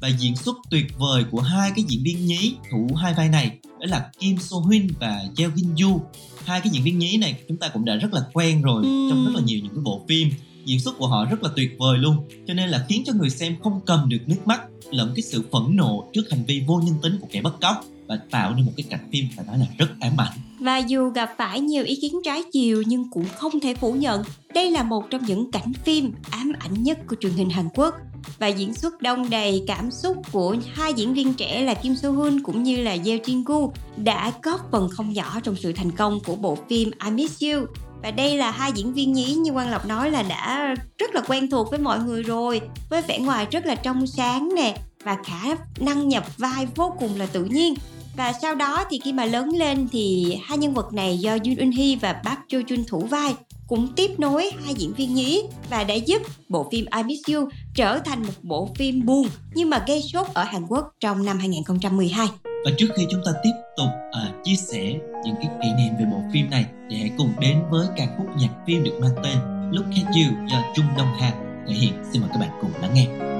Và 0.00 0.08
diễn 0.08 0.36
xuất 0.36 0.56
tuyệt 0.70 0.86
vời 0.98 1.24
của 1.30 1.40
hai 1.40 1.72
cái 1.76 1.84
diễn 1.88 2.02
viên 2.02 2.26
nhí 2.26 2.54
thủ 2.70 2.88
hai 2.96 3.14
vai 3.14 3.28
này 3.28 3.58
đó 3.64 3.86
là 3.86 4.10
Kim 4.18 4.38
So 4.38 4.56
Hyun 4.70 4.86
và 5.00 5.24
Jeo 5.36 5.50
Gin 5.56 5.74
Yoo 5.82 6.00
hai 6.44 6.60
cái 6.60 6.70
diễn 6.70 6.82
viên 6.82 6.98
nhí 6.98 7.16
này 7.16 7.34
chúng 7.48 7.56
ta 7.56 7.68
cũng 7.68 7.84
đã 7.84 7.96
rất 7.96 8.12
là 8.12 8.20
quen 8.32 8.62
rồi 8.62 8.84
Ừm. 8.84 9.10
trong 9.10 9.24
rất 9.24 9.32
là 9.34 9.40
nhiều 9.40 9.60
những 9.62 9.74
cái 9.74 9.82
bộ 9.84 10.04
phim. 10.08 10.30
Diễn 10.64 10.80
xuất 10.80 10.98
của 10.98 11.08
họ 11.08 11.24
rất 11.24 11.42
là 11.42 11.50
tuyệt 11.56 11.76
vời 11.78 11.98
luôn 11.98 12.16
cho 12.46 12.54
nên 12.54 12.68
là 12.68 12.86
khiến 12.88 13.02
cho 13.06 13.12
người 13.12 13.30
xem 13.30 13.56
không 13.62 13.80
cầm 13.86 14.08
được 14.08 14.20
nước 14.26 14.46
mắt 14.46 14.60
lẫn 14.90 15.12
cái 15.16 15.22
sự 15.22 15.44
phẫn 15.52 15.76
nộ 15.76 16.10
trước 16.12 16.30
hành 16.30 16.44
vi 16.44 16.62
vô 16.66 16.80
nhân 16.84 16.94
tính 17.02 17.18
của 17.20 17.26
kẻ 17.30 17.42
bắt 17.42 17.52
cóc 17.60 17.84
và 18.08 18.18
tạo 18.30 18.54
nên 18.54 18.66
một 18.66 18.72
cái 18.76 18.86
cảnh 18.90 19.08
phim 19.12 19.24
phải 19.36 19.46
nói 19.46 19.58
là 19.58 19.66
rất 19.78 19.88
ám 20.00 20.20
ảnh. 20.20 20.38
Và 20.60 20.78
dù 20.78 21.10
gặp 21.10 21.30
phải 21.38 21.60
nhiều 21.60 21.84
ý 21.84 21.96
kiến 21.96 22.20
trái 22.24 22.42
chiều 22.52 22.82
nhưng 22.86 23.10
cũng 23.10 23.24
không 23.36 23.60
thể 23.60 23.74
phủ 23.74 23.92
nhận, 23.92 24.22
đây 24.54 24.70
là 24.70 24.82
một 24.82 25.10
trong 25.10 25.24
những 25.24 25.50
cảnh 25.50 25.72
phim 25.84 26.12
ám 26.30 26.52
ảnh 26.58 26.82
nhất 26.82 26.98
của 27.08 27.16
truyền 27.20 27.32
hình 27.32 27.50
Hàn 27.50 27.68
Quốc. 27.74 27.94
Và 28.38 28.46
diễn 28.46 28.74
xuất 28.74 29.02
đông 29.02 29.30
đầy 29.30 29.64
cảm 29.66 29.90
xúc 29.90 30.16
của 30.32 30.56
hai 30.74 30.92
diễn 30.94 31.14
viên 31.14 31.34
trẻ 31.34 31.62
là 31.62 31.74
Kim 31.74 31.96
Soo 31.96 32.10
Hoon 32.10 32.42
cũng 32.42 32.62
như 32.62 32.76
là 32.76 32.90
Yeo 32.90 33.18
Jin 33.18 33.42
Gu 33.46 33.72
đã 33.96 34.32
góp 34.42 34.60
phần 34.72 34.88
không 34.88 35.12
nhỏ 35.12 35.40
trong 35.42 35.56
sự 35.56 35.72
thành 35.72 35.90
công 35.90 36.20
của 36.26 36.36
bộ 36.36 36.58
phim 36.68 36.90
I 37.04 37.10
Miss 37.10 37.42
You. 37.42 37.66
Và 38.02 38.10
đây 38.10 38.36
là 38.36 38.50
hai 38.50 38.72
diễn 38.74 38.92
viên 38.92 39.12
nhí 39.12 39.34
như 39.34 39.52
Quang 39.52 39.70
Lộc 39.70 39.86
nói 39.86 40.10
là 40.10 40.22
đã 40.22 40.74
rất 40.98 41.14
là 41.14 41.22
quen 41.28 41.50
thuộc 41.50 41.70
với 41.70 41.78
mọi 41.78 41.98
người 41.98 42.22
rồi, 42.22 42.60
với 42.90 43.02
vẻ 43.02 43.18
ngoài 43.18 43.46
rất 43.50 43.66
là 43.66 43.74
trong 43.74 44.06
sáng 44.06 44.48
nè 44.56 44.76
và 45.06 45.16
khả 45.24 45.56
năng 45.80 46.08
nhập 46.08 46.38
vai 46.38 46.66
vô 46.74 46.94
cùng 46.98 47.18
là 47.18 47.26
tự 47.26 47.44
nhiên 47.44 47.74
và 48.16 48.32
sau 48.42 48.54
đó 48.54 48.84
thì 48.90 49.00
khi 49.04 49.12
mà 49.12 49.24
lớn 49.24 49.48
lên 49.56 49.88
thì 49.92 50.36
hai 50.44 50.58
nhân 50.58 50.74
vật 50.74 50.92
này 50.92 51.18
do 51.18 51.30
Yoon 51.30 51.56
Eun 51.56 51.70
Hee 51.70 51.96
và 51.96 52.12
Park 52.12 52.38
Jo 52.48 52.62
Jun 52.62 52.84
thủ 52.88 52.98
vai 53.00 53.34
cũng 53.68 53.88
tiếp 53.96 54.10
nối 54.18 54.50
hai 54.64 54.74
diễn 54.74 54.92
viên 54.92 55.14
nhí 55.14 55.42
và 55.70 55.84
đã 55.84 55.94
giúp 55.94 56.22
bộ 56.48 56.68
phim 56.72 56.86
I 56.96 57.02
Miss 57.02 57.30
You 57.30 57.48
trở 57.74 57.98
thành 57.98 58.22
một 58.22 58.32
bộ 58.42 58.68
phim 58.74 59.06
buồn 59.06 59.28
nhưng 59.54 59.70
mà 59.70 59.84
gây 59.86 60.02
sốt 60.02 60.26
ở 60.34 60.44
Hàn 60.44 60.66
Quốc 60.66 60.84
trong 61.00 61.24
năm 61.24 61.38
2012. 61.38 62.28
Và 62.44 62.70
trước 62.78 62.86
khi 62.96 63.06
chúng 63.10 63.20
ta 63.26 63.32
tiếp 63.42 63.52
tục 63.76 63.88
à, 64.12 64.32
chia 64.44 64.56
sẻ 64.56 64.94
những 65.24 65.34
cái 65.36 65.50
kỷ 65.62 65.68
niệm 65.68 65.94
về 65.98 66.04
bộ 66.12 66.18
phim 66.32 66.50
này 66.50 66.66
thì 66.90 66.96
hãy 66.96 67.10
cùng 67.18 67.32
đến 67.40 67.62
với 67.70 67.86
ca 67.96 68.06
khúc 68.18 68.26
nhạc 68.36 68.50
phim 68.66 68.84
được 68.84 68.98
mang 69.00 69.14
tên 69.24 69.36
Look 69.70 69.86
at 69.86 70.06
You 70.06 70.48
do 70.50 70.62
Trung 70.74 70.86
Đông 70.98 71.12
Hà 71.20 71.32
thể 71.68 71.74
hiện. 71.74 71.92
Xin 72.12 72.22
mời 72.22 72.30
các 72.32 72.38
bạn 72.40 72.50
cùng 72.60 72.70
lắng 72.80 72.94
nghe. 72.94 73.35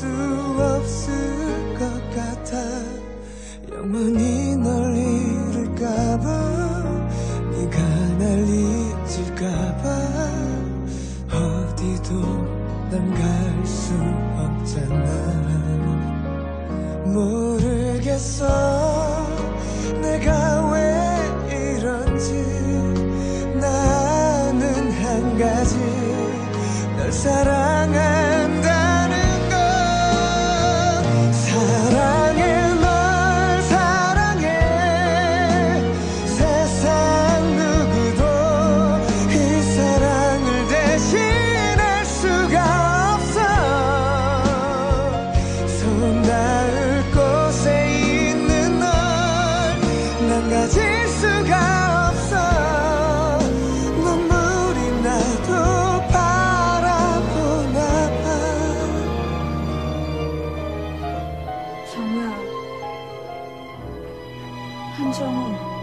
soon. 0.00 0.37
한정우 64.98 65.77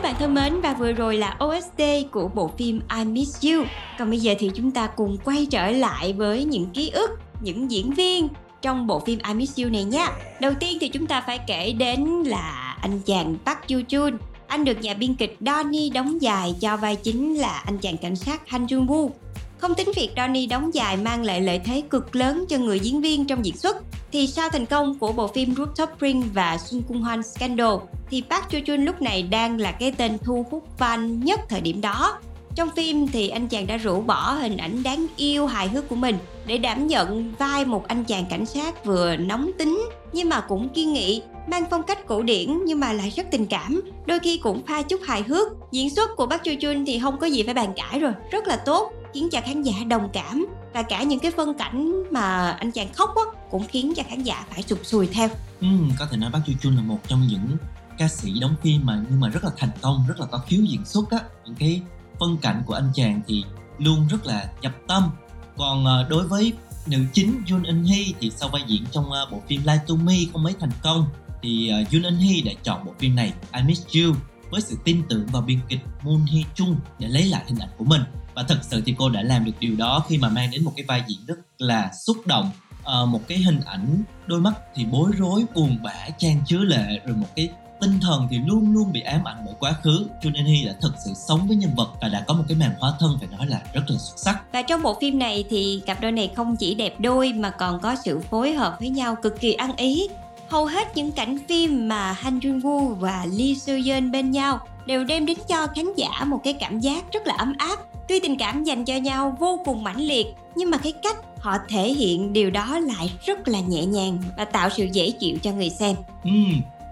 Các 0.00 0.12
bạn 0.12 0.16
thân 0.18 0.34
mến 0.34 0.60
và 0.60 0.74
vừa 0.74 0.92
rồi 0.92 1.16
là 1.16 1.36
OST 1.44 1.82
của 2.10 2.30
bộ 2.34 2.50
phim 2.58 2.80
I 2.98 3.04
Miss 3.04 3.44
You. 3.44 3.64
Còn 3.98 4.10
bây 4.10 4.18
giờ 4.18 4.34
thì 4.38 4.50
chúng 4.54 4.70
ta 4.70 4.86
cùng 4.86 5.16
quay 5.24 5.46
trở 5.50 5.70
lại 5.70 6.12
với 6.12 6.44
những 6.44 6.66
ký 6.66 6.90
ức, 6.90 7.10
những 7.42 7.70
diễn 7.70 7.90
viên 7.90 8.28
trong 8.62 8.86
bộ 8.86 9.00
phim 9.00 9.18
I 9.28 9.34
Miss 9.34 9.58
You 9.58 9.70
này 9.70 9.84
nhé. 9.84 10.06
Đầu 10.40 10.52
tiên 10.60 10.78
thì 10.80 10.88
chúng 10.88 11.06
ta 11.06 11.20
phải 11.26 11.38
kể 11.46 11.72
đến 11.72 12.04
là 12.26 12.76
anh 12.82 13.00
chàng 13.06 13.36
Park 13.46 13.58
Yoo 13.68 13.80
Chun. 13.88 14.18
Anh 14.46 14.64
được 14.64 14.80
nhà 14.80 14.94
biên 14.94 15.14
kịch 15.14 15.36
Donnie 15.40 15.90
đóng 15.90 16.22
dài 16.22 16.54
cho 16.60 16.76
vai 16.76 16.96
chính 16.96 17.34
là 17.34 17.62
anh 17.66 17.78
chàng 17.78 17.96
cảnh 17.96 18.16
sát 18.16 18.48
Han 18.48 18.66
Jung 18.66 18.86
Woo. 18.86 19.10
Không 19.58 19.74
tính 19.74 19.92
việc 19.96 20.10
Donnie 20.16 20.46
đóng 20.46 20.74
dài 20.74 20.96
mang 20.96 21.24
lại 21.24 21.40
lợi 21.40 21.60
thế 21.64 21.82
cực 21.90 22.16
lớn 22.16 22.44
cho 22.48 22.58
người 22.58 22.80
diễn 22.80 23.00
viên 23.00 23.24
trong 23.24 23.44
diễn 23.44 23.56
xuất, 23.56 23.76
thì 24.12 24.26
sau 24.26 24.48
thành 24.48 24.66
công 24.66 24.98
của 24.98 25.12
bộ 25.12 25.26
phim 25.26 25.54
Rooftop 25.54 25.86
Ring 26.00 26.22
và 26.34 26.58
Sun 26.58 26.82
Kung 26.88 27.02
Hoan 27.02 27.22
Scandal, 27.22 27.74
thì 28.10 28.22
Park 28.30 28.44
Joo 28.50 28.64
Jun 28.64 28.84
lúc 28.84 29.02
này 29.02 29.22
đang 29.22 29.60
là 29.60 29.72
cái 29.72 29.92
tên 29.92 30.18
thu 30.18 30.46
hút 30.50 30.64
fan 30.78 31.24
nhất 31.24 31.40
thời 31.48 31.60
điểm 31.60 31.80
đó. 31.80 32.18
Trong 32.54 32.70
phim 32.76 33.08
thì 33.08 33.28
anh 33.28 33.48
chàng 33.48 33.66
đã 33.66 33.76
rũ 33.76 34.00
bỏ 34.00 34.32
hình 34.32 34.56
ảnh 34.56 34.82
đáng 34.82 35.06
yêu 35.16 35.46
hài 35.46 35.68
hước 35.68 35.88
của 35.88 35.96
mình 35.96 36.18
để 36.46 36.58
đảm 36.58 36.86
nhận 36.86 37.32
vai 37.38 37.64
một 37.64 37.88
anh 37.88 38.04
chàng 38.04 38.24
cảnh 38.30 38.46
sát 38.46 38.84
vừa 38.84 39.16
nóng 39.16 39.50
tính 39.58 39.88
nhưng 40.12 40.28
mà 40.28 40.40
cũng 40.40 40.68
kiên 40.68 40.92
nghị, 40.92 41.22
mang 41.46 41.64
phong 41.70 41.82
cách 41.82 42.06
cổ 42.06 42.22
điển 42.22 42.64
nhưng 42.64 42.80
mà 42.80 42.92
lại 42.92 43.12
rất 43.16 43.26
tình 43.30 43.46
cảm, 43.46 43.80
đôi 44.06 44.18
khi 44.18 44.36
cũng 44.36 44.62
pha 44.66 44.82
chút 44.82 45.00
hài 45.04 45.22
hước. 45.22 45.48
Diễn 45.72 45.90
xuất 45.90 46.10
của 46.16 46.26
Park 46.26 46.42
Joo 46.42 46.58
Jun 46.58 46.84
thì 46.86 46.98
không 46.98 47.18
có 47.18 47.26
gì 47.26 47.42
phải 47.42 47.54
bàn 47.54 47.72
cãi 47.76 48.00
rồi, 48.00 48.12
rất 48.30 48.46
là 48.46 48.56
tốt, 48.56 48.92
khiến 49.14 49.28
cho 49.30 49.40
khán 49.40 49.62
giả 49.62 49.74
đồng 49.88 50.08
cảm 50.12 50.46
và 50.74 50.82
cả 50.82 51.02
những 51.02 51.18
cái 51.18 51.30
phân 51.30 51.54
cảnh 51.54 52.02
mà 52.10 52.50
anh 52.50 52.70
chàng 52.70 52.88
khóc 52.92 53.10
á 53.16 53.39
cũng 53.50 53.66
khiến 53.68 53.92
cho 53.96 54.02
khán 54.08 54.22
giả 54.22 54.46
phải 54.50 54.62
sụp 54.62 54.78
sùi 54.82 55.06
theo. 55.06 55.28
Ừ, 55.60 55.66
có 55.98 56.06
thể 56.06 56.16
nói 56.16 56.30
Park 56.32 56.44
Joo 56.44 56.54
Chun 56.60 56.76
là 56.76 56.82
một 56.82 56.98
trong 57.08 57.26
những 57.26 57.56
ca 57.98 58.08
sĩ 58.08 58.40
đóng 58.40 58.54
phim 58.62 58.86
mà 58.86 59.02
nhưng 59.10 59.20
mà 59.20 59.28
rất 59.28 59.44
là 59.44 59.50
thành 59.56 59.70
công, 59.80 60.04
rất 60.08 60.20
là 60.20 60.26
có 60.26 60.38
khiếu 60.38 60.64
diễn 60.64 60.84
xuất 60.84 61.10
á. 61.10 61.18
Những 61.44 61.54
cái 61.54 61.82
phân 62.20 62.36
cảnh 62.36 62.62
của 62.66 62.74
anh 62.74 62.90
chàng 62.94 63.20
thì 63.26 63.44
luôn 63.78 64.08
rất 64.08 64.26
là 64.26 64.52
nhập 64.62 64.72
tâm. 64.86 65.10
Còn 65.56 65.84
ờ, 65.84 66.06
đối 66.10 66.28
với 66.28 66.52
nữ 66.86 66.98
chính 67.12 67.42
Jun 67.46 67.64
In 67.64 67.84
Hee 67.84 68.04
thì 68.20 68.30
sau 68.30 68.48
vai 68.48 68.62
diễn 68.66 68.84
trong 68.92 69.10
ờ, 69.10 69.28
bộ 69.32 69.42
phim 69.48 69.60
Lie 69.64 69.80
to 69.88 69.94
Me 69.94 70.14
không 70.32 70.42
mấy 70.42 70.54
thành 70.60 70.70
công 70.82 71.06
thì 71.42 71.68
ờ, 71.68 71.82
Jun 71.82 72.04
In 72.04 72.14
Hee 72.14 72.40
đã 72.44 72.52
chọn 72.62 72.84
bộ 72.84 72.92
phim 72.98 73.14
này 73.14 73.32
I 73.52 73.62
Miss 73.62 73.86
You 73.86 74.14
với 74.50 74.60
sự 74.60 74.76
tin 74.84 75.02
tưởng 75.08 75.26
vào 75.26 75.42
biên 75.42 75.58
kịch 75.68 75.80
Moon 76.02 76.26
Hee 76.32 76.42
Chung 76.54 76.76
để 76.98 77.08
lấy 77.08 77.24
lại 77.24 77.44
hình 77.46 77.58
ảnh 77.58 77.68
của 77.78 77.84
mình 77.84 78.02
và 78.34 78.42
thật 78.42 78.58
sự 78.62 78.82
thì 78.86 78.94
cô 78.98 79.08
đã 79.08 79.22
làm 79.22 79.44
được 79.44 79.52
điều 79.60 79.76
đó 79.76 80.04
khi 80.08 80.18
mà 80.18 80.28
mang 80.28 80.50
đến 80.50 80.64
một 80.64 80.72
cái 80.76 80.84
vai 80.88 81.04
diễn 81.08 81.18
rất 81.26 81.38
là 81.58 81.90
xúc 82.06 82.16
động 82.26 82.50
Ờ, 82.84 83.06
một 83.06 83.20
cái 83.28 83.38
hình 83.38 83.60
ảnh 83.64 84.02
đôi 84.26 84.40
mắt 84.40 84.54
thì 84.74 84.84
bối 84.84 85.10
rối, 85.18 85.44
buồn 85.54 85.78
bã, 85.82 86.08
chan 86.18 86.36
chứa 86.46 86.58
lệ, 86.58 87.00
rồi 87.04 87.16
một 87.16 87.26
cái 87.36 87.48
tinh 87.80 88.00
thần 88.00 88.26
thì 88.30 88.38
luôn 88.38 88.72
luôn 88.72 88.92
bị 88.92 89.00
ám 89.00 89.24
ảnh 89.24 89.36
bởi 89.46 89.54
quá 89.58 89.72
khứ 89.82 90.06
cho 90.22 90.30
nên 90.30 90.44
Hy 90.44 90.64
đã 90.64 90.72
thực 90.80 90.94
sự 91.04 91.12
sống 91.14 91.48
với 91.48 91.56
nhân 91.56 91.70
vật 91.76 91.88
và 92.00 92.08
đã 92.08 92.24
có 92.26 92.34
một 92.34 92.44
cái 92.48 92.56
màn 92.56 92.70
hóa 92.78 92.92
thân 93.00 93.16
phải 93.18 93.28
nói 93.38 93.46
là 93.46 93.60
rất 93.72 93.82
là 93.88 93.98
xuất 93.98 94.16
sắc 94.16 94.52
Và 94.52 94.62
trong 94.62 94.82
bộ 94.82 94.96
phim 95.00 95.18
này 95.18 95.44
thì 95.50 95.82
cặp 95.86 96.00
đôi 96.00 96.12
này 96.12 96.30
không 96.36 96.56
chỉ 96.56 96.74
đẹp 96.74 96.94
đôi 97.00 97.32
mà 97.32 97.50
còn 97.50 97.80
có 97.80 97.96
sự 98.04 98.20
phối 98.20 98.52
hợp 98.52 98.76
với 98.80 98.88
nhau 98.88 99.16
cực 99.22 99.40
kỳ 99.40 99.52
ăn 99.52 99.76
ý. 99.76 100.08
Hầu 100.48 100.66
hết 100.66 100.96
những 100.96 101.12
cảnh 101.12 101.38
phim 101.48 101.88
mà 101.88 102.12
Han 102.12 102.38
Jun 102.38 102.60
Woo 102.60 102.94
và 102.94 103.26
Lee 103.32 103.54
Soo 103.54 103.72
Yeon 103.86 104.10
bên 104.10 104.30
nhau 104.30 104.58
đều 104.86 105.04
đem 105.04 105.26
đến 105.26 105.38
cho 105.48 105.66
khán 105.66 105.84
giả 105.96 106.24
một 106.26 106.40
cái 106.44 106.52
cảm 106.52 106.80
giác 106.80 107.12
rất 107.12 107.26
là 107.26 107.34
ấm 107.38 107.52
áp. 107.58 107.76
Tuy 108.10 108.20
tình 108.20 108.38
cảm 108.38 108.64
dành 108.64 108.84
cho 108.84 108.96
nhau 108.96 109.36
vô 109.40 109.60
cùng 109.64 109.82
mãnh 109.82 110.00
liệt, 110.00 110.26
nhưng 110.54 110.70
mà 110.70 110.78
cái 110.78 110.92
cách 111.02 111.16
họ 111.38 111.56
thể 111.68 111.92
hiện 111.92 112.32
điều 112.32 112.50
đó 112.50 112.78
lại 112.78 113.10
rất 113.26 113.48
là 113.48 113.60
nhẹ 113.60 113.84
nhàng 113.86 114.18
và 114.36 114.44
tạo 114.44 114.70
sự 114.76 114.88
dễ 114.92 115.10
chịu 115.10 115.38
cho 115.42 115.52
người 115.52 115.70
xem. 115.70 115.96
Ừ, 116.24 116.30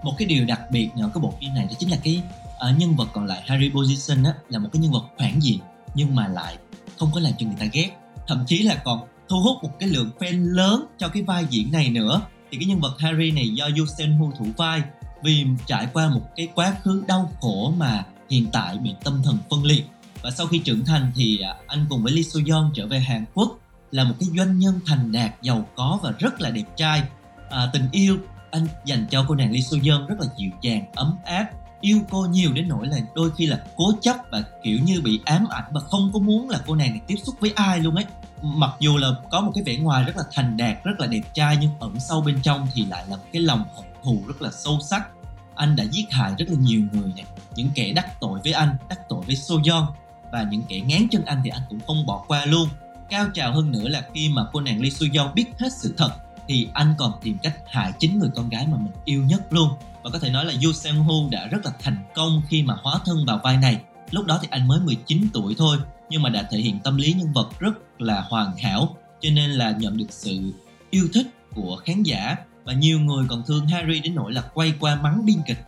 một 0.02 0.12
cái 0.18 0.28
điều 0.28 0.44
đặc 0.44 0.60
biệt 0.70 0.90
ở 1.00 1.10
cái 1.14 1.20
bộ 1.22 1.32
phim 1.40 1.54
này 1.54 1.64
đó 1.64 1.72
chính 1.78 1.90
là 1.90 1.96
cái 2.04 2.22
uh, 2.70 2.78
nhân 2.78 2.96
vật 2.96 3.08
còn 3.12 3.26
lại 3.26 3.42
Harry 3.46 3.70
Position 3.70 4.22
á 4.22 4.32
là 4.48 4.58
một 4.58 4.68
cái 4.72 4.82
nhân 4.82 4.92
vật 4.92 5.04
phản 5.18 5.42
diện 5.42 5.58
nhưng 5.94 6.14
mà 6.14 6.28
lại 6.28 6.56
không 6.98 7.10
có 7.14 7.20
làm 7.20 7.32
cho 7.38 7.46
người 7.46 7.56
ta 7.58 7.66
ghét. 7.72 7.90
Thậm 8.26 8.44
chí 8.46 8.62
là 8.62 8.82
còn 8.84 9.00
thu 9.28 9.40
hút 9.40 9.56
một 9.62 9.70
cái 9.78 9.88
lượng 9.88 10.10
fan 10.18 10.44
lớn 10.54 10.86
cho 10.98 11.08
cái 11.08 11.22
vai 11.22 11.46
diễn 11.50 11.72
này 11.72 11.90
nữa. 11.90 12.20
Thì 12.50 12.58
cái 12.58 12.66
nhân 12.66 12.80
vật 12.80 12.98
Harry 12.98 13.30
này 13.30 13.48
do 13.48 13.68
Yusen 13.78 14.12
Hu 14.12 14.32
thủ 14.38 14.46
vai 14.56 14.82
vì 15.22 15.46
trải 15.66 15.86
qua 15.92 16.08
một 16.08 16.22
cái 16.36 16.48
quá 16.54 16.74
khứ 16.82 17.04
đau 17.08 17.30
khổ 17.40 17.72
mà 17.76 18.04
hiện 18.30 18.46
tại 18.52 18.78
bị 18.78 18.94
tâm 19.04 19.22
thần 19.24 19.38
phân 19.50 19.64
liệt 19.64 19.84
và 20.22 20.30
sau 20.30 20.46
khi 20.46 20.58
trưởng 20.58 20.84
thành 20.84 21.12
thì 21.14 21.38
à, 21.40 21.54
anh 21.66 21.86
cùng 21.88 22.02
với 22.02 22.12
Lee 22.12 22.22
Soo 22.22 22.40
Yeon 22.46 22.70
trở 22.74 22.86
về 22.86 23.00
Hàn 23.00 23.24
Quốc 23.34 23.58
là 23.90 24.04
một 24.04 24.14
cái 24.20 24.28
doanh 24.36 24.58
nhân 24.58 24.80
thành 24.86 25.12
đạt 25.12 25.30
giàu 25.42 25.68
có 25.76 25.98
và 26.02 26.12
rất 26.18 26.40
là 26.40 26.50
đẹp 26.50 26.64
trai. 26.76 27.02
À, 27.50 27.70
tình 27.72 27.88
yêu 27.92 28.18
anh 28.50 28.66
dành 28.84 29.06
cho 29.10 29.24
cô 29.28 29.34
nàng 29.34 29.52
Lee 29.52 29.60
Soo 29.60 29.78
Yeon 29.84 30.06
rất 30.06 30.16
là 30.20 30.26
dịu 30.38 30.50
dàng 30.62 30.84
ấm 30.94 31.16
áp 31.24 31.50
yêu 31.80 32.00
cô 32.10 32.26
nhiều 32.30 32.52
đến 32.52 32.68
nỗi 32.68 32.86
là 32.86 32.98
đôi 33.14 33.30
khi 33.36 33.46
là 33.46 33.64
cố 33.76 33.92
chấp 34.00 34.16
và 34.30 34.42
kiểu 34.62 34.78
như 34.84 35.00
bị 35.00 35.20
ám 35.24 35.46
ảnh 35.50 35.64
và 35.72 35.80
không 35.80 36.10
có 36.12 36.18
muốn 36.18 36.50
là 36.50 36.60
cô 36.66 36.74
nàng 36.74 36.90
này 36.90 37.00
tiếp 37.06 37.16
xúc 37.22 37.34
với 37.40 37.52
ai 37.56 37.78
luôn 37.78 37.94
ấy. 37.94 38.04
Mặc 38.42 38.70
dù 38.80 38.96
là 38.96 39.08
có 39.30 39.40
một 39.40 39.52
cái 39.54 39.64
vẻ 39.64 39.76
ngoài 39.76 40.04
rất 40.04 40.16
là 40.16 40.22
thành 40.32 40.56
đạt 40.56 40.84
rất 40.84 41.00
là 41.00 41.06
đẹp 41.06 41.22
trai 41.34 41.56
nhưng 41.60 41.70
ẩn 41.80 42.00
sâu 42.00 42.20
bên 42.20 42.38
trong 42.42 42.68
thì 42.74 42.84
lại 42.84 43.04
là 43.08 43.16
một 43.16 43.22
cái 43.32 43.42
lòng 43.42 43.64
hận 43.76 43.84
thù 44.04 44.22
rất 44.26 44.42
là 44.42 44.50
sâu 44.50 44.78
sắc. 44.90 45.08
Anh 45.54 45.76
đã 45.76 45.84
giết 45.84 46.04
hại 46.10 46.32
rất 46.38 46.46
là 46.48 46.56
nhiều 46.60 46.82
người 46.92 47.12
này 47.16 47.24
những 47.56 47.70
kẻ 47.74 47.92
đắc 47.92 48.20
tội 48.20 48.40
với 48.44 48.52
anh 48.52 48.76
đắc 48.88 49.08
tội 49.08 49.24
với 49.26 49.36
Soyeon 49.36 49.86
và 50.32 50.42
những 50.42 50.62
kẻ 50.68 50.80
ngán 50.80 51.08
chân 51.10 51.24
anh 51.24 51.40
thì 51.44 51.50
anh 51.50 51.62
cũng 51.68 51.80
không 51.86 52.06
bỏ 52.06 52.24
qua 52.28 52.44
luôn. 52.44 52.68
Cao 53.10 53.26
trào 53.34 53.52
hơn 53.52 53.70
nữa 53.70 53.88
là 53.88 54.02
khi 54.14 54.28
mà 54.28 54.42
cô 54.52 54.60
nàng 54.60 54.80
Lee 54.80 54.90
Soyeon 54.90 55.32
biết 55.34 55.44
hết 55.58 55.68
sự 55.72 55.94
thật, 55.96 56.10
thì 56.48 56.68
anh 56.72 56.94
còn 56.98 57.12
tìm 57.22 57.38
cách 57.42 57.56
hại 57.66 57.92
chính 57.98 58.18
người 58.18 58.30
con 58.34 58.48
gái 58.48 58.66
mà 58.66 58.76
mình 58.76 58.92
yêu 59.04 59.24
nhất 59.24 59.52
luôn. 59.52 59.68
Và 60.02 60.10
có 60.10 60.18
thể 60.18 60.30
nói 60.30 60.44
là 60.44 60.52
Yoo 60.64 60.72
Seung 60.72 61.02
Ho 61.02 61.14
đã 61.30 61.46
rất 61.46 61.64
là 61.64 61.72
thành 61.82 62.04
công 62.14 62.42
khi 62.48 62.62
mà 62.62 62.74
hóa 62.82 62.98
thân 63.04 63.16
vào 63.26 63.40
vai 63.44 63.56
này. 63.56 63.80
Lúc 64.10 64.26
đó 64.26 64.38
thì 64.42 64.48
anh 64.50 64.68
mới 64.68 64.80
19 64.80 65.28
tuổi 65.32 65.54
thôi, 65.58 65.76
nhưng 66.10 66.22
mà 66.22 66.30
đã 66.30 66.42
thể 66.50 66.58
hiện 66.58 66.78
tâm 66.78 66.96
lý 66.96 67.12
nhân 67.12 67.32
vật 67.32 67.48
rất 67.58 67.72
là 67.98 68.20
hoàn 68.20 68.56
hảo. 68.56 68.96
Cho 69.20 69.30
nên 69.30 69.50
là 69.50 69.70
nhận 69.70 69.96
được 69.96 70.06
sự 70.10 70.52
yêu 70.90 71.08
thích 71.14 71.26
của 71.54 71.76
khán 71.84 72.02
giả 72.02 72.36
và 72.64 72.72
nhiều 72.72 73.00
người 73.00 73.26
còn 73.28 73.42
thương 73.46 73.66
Harry 73.66 74.00
đến 74.00 74.14
nỗi 74.14 74.32
là 74.32 74.42
quay 74.54 74.72
qua 74.80 74.94
mắng 74.94 75.26
biên 75.26 75.36
kịch. 75.46 75.58